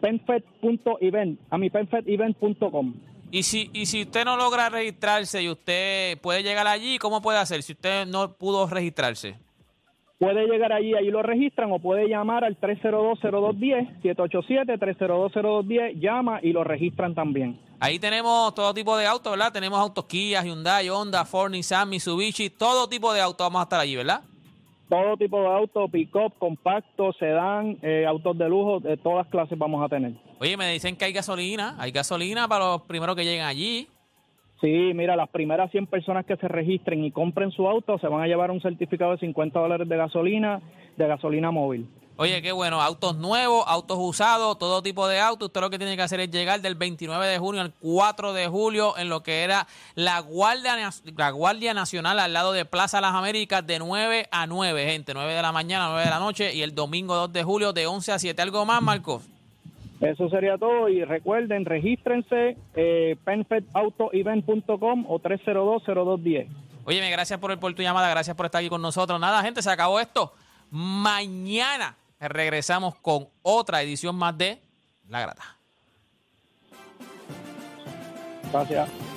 penfed.event, 0.00 1.40
a 1.50 1.58
mi 1.58 1.68
penfedevent.com. 1.68 2.94
Y 3.30 3.42
si, 3.44 3.70
y 3.72 3.86
si 3.86 4.02
usted 4.02 4.24
no 4.24 4.36
logra 4.36 4.68
registrarse 4.68 5.42
y 5.42 5.48
usted 5.48 6.18
puede 6.20 6.42
llegar 6.42 6.66
allí, 6.66 6.98
¿cómo 6.98 7.22
puede 7.22 7.38
hacer 7.38 7.62
si 7.62 7.72
usted 7.72 8.06
no 8.06 8.32
pudo 8.32 8.66
registrarse? 8.66 9.36
puede 10.20 10.46
llegar 10.46 10.70
allí, 10.70 10.94
ahí 10.94 11.10
lo 11.10 11.22
registran 11.22 11.72
o 11.72 11.78
puede 11.78 12.06
llamar 12.06 12.44
al 12.44 12.60
302-0210, 12.60 14.02
787-302-0210, 14.02 15.98
llama 15.98 16.40
y 16.42 16.52
lo 16.52 16.62
registran 16.62 17.14
también. 17.14 17.58
Ahí 17.80 17.98
tenemos 17.98 18.54
todo 18.54 18.74
tipo 18.74 18.98
de 18.98 19.06
autos, 19.06 19.32
¿verdad? 19.32 19.50
Tenemos 19.50 19.80
autos 19.80 20.04
Kia, 20.04 20.42
Hyundai, 20.42 20.90
Honda, 20.90 21.24
Ford, 21.24 21.50
Nissan, 21.50 21.88
Mitsubishi, 21.88 22.50
todo 22.50 22.86
tipo 22.86 23.14
de 23.14 23.22
autos 23.22 23.46
vamos 23.46 23.60
a 23.60 23.62
estar 23.62 23.80
allí, 23.80 23.96
¿verdad? 23.96 24.20
Todo 24.90 25.16
tipo 25.16 25.40
de 25.40 25.46
autos, 25.46 25.88
pick-up, 25.92 26.34
compacto, 26.40 27.12
sedán, 27.12 27.78
eh, 27.80 28.04
autos 28.06 28.36
de 28.36 28.48
lujo, 28.48 28.80
de 28.80 28.96
todas 28.96 29.24
clases 29.28 29.56
vamos 29.56 29.84
a 29.84 29.88
tener. 29.88 30.14
Oye, 30.40 30.56
me 30.56 30.68
dicen 30.72 30.96
que 30.96 31.04
hay 31.04 31.12
gasolina, 31.12 31.76
hay 31.78 31.92
gasolina 31.92 32.48
para 32.48 32.64
los 32.72 32.82
primeros 32.82 33.14
que 33.14 33.24
lleguen 33.24 33.44
allí. 33.44 33.86
Sí, 34.60 34.90
mira, 34.92 35.14
las 35.14 35.30
primeras 35.30 35.70
100 35.70 35.86
personas 35.86 36.26
que 36.26 36.36
se 36.36 36.48
registren 36.48 37.04
y 37.04 37.12
compren 37.12 37.52
su 37.52 37.68
auto 37.68 37.98
se 38.00 38.08
van 38.08 38.22
a 38.22 38.26
llevar 38.26 38.50
un 38.50 38.60
certificado 38.60 39.12
de 39.12 39.18
50 39.18 39.60
dólares 39.60 39.88
de 39.88 39.96
gasolina, 39.96 40.60
de 40.96 41.06
gasolina 41.06 41.52
móvil. 41.52 41.86
Oye, 42.20 42.42
qué 42.42 42.52
bueno, 42.52 42.82
autos 42.82 43.16
nuevos, 43.16 43.64
autos 43.66 43.96
usados, 43.98 44.58
todo 44.58 44.82
tipo 44.82 45.08
de 45.08 45.20
autos. 45.20 45.46
Usted 45.46 45.62
lo 45.62 45.70
que 45.70 45.78
tiene 45.78 45.96
que 45.96 46.02
hacer 46.02 46.20
es 46.20 46.30
llegar 46.30 46.60
del 46.60 46.74
29 46.74 47.26
de 47.26 47.38
junio 47.38 47.62
al 47.62 47.72
4 47.80 48.34
de 48.34 48.46
julio 48.46 48.98
en 48.98 49.08
lo 49.08 49.22
que 49.22 49.42
era 49.42 49.66
la 49.94 50.20
Guardia, 50.20 50.76
la 51.16 51.30
Guardia 51.30 51.72
Nacional 51.72 52.18
al 52.18 52.34
lado 52.34 52.52
de 52.52 52.66
Plaza 52.66 53.00
Las 53.00 53.14
Américas 53.14 53.66
de 53.66 53.78
9 53.78 54.26
a 54.30 54.46
9, 54.46 54.84
gente, 54.84 55.14
9 55.14 55.32
de 55.32 55.40
la 55.40 55.50
mañana, 55.50 55.86
9 55.88 56.04
de 56.04 56.10
la 56.10 56.18
noche 56.18 56.54
y 56.54 56.60
el 56.60 56.74
domingo 56.74 57.14
2 57.14 57.32
de 57.32 57.42
julio 57.42 57.72
de 57.72 57.86
11 57.86 58.12
a 58.12 58.18
7. 58.18 58.42
¿Algo 58.42 58.66
más, 58.66 58.82
Marcos? 58.82 59.22
Eso 60.02 60.28
sería 60.28 60.58
todo 60.58 60.90
y 60.90 61.02
recuerden, 61.02 61.64
regístrense 61.64 62.58
eh, 62.74 63.16
penfedautoevent.com 63.24 65.06
o 65.08 65.18
302-0210. 65.20 66.48
Oye, 66.84 67.10
gracias 67.10 67.38
por, 67.38 67.58
por 67.58 67.72
tu 67.72 67.80
llamada, 67.80 68.10
gracias 68.10 68.36
por 68.36 68.44
estar 68.44 68.58
aquí 68.58 68.68
con 68.68 68.82
nosotros. 68.82 69.18
Nada, 69.18 69.42
gente, 69.42 69.62
se 69.62 69.70
acabó 69.70 69.98
esto. 69.98 70.34
Mañana 70.70 71.96
regresamos 72.28 72.94
con 72.96 73.28
otra 73.42 73.82
edición 73.82 74.16
más 74.16 74.36
de 74.36 74.62
La 75.08 75.20
Grata. 75.20 75.56
Gracias. 78.52 79.09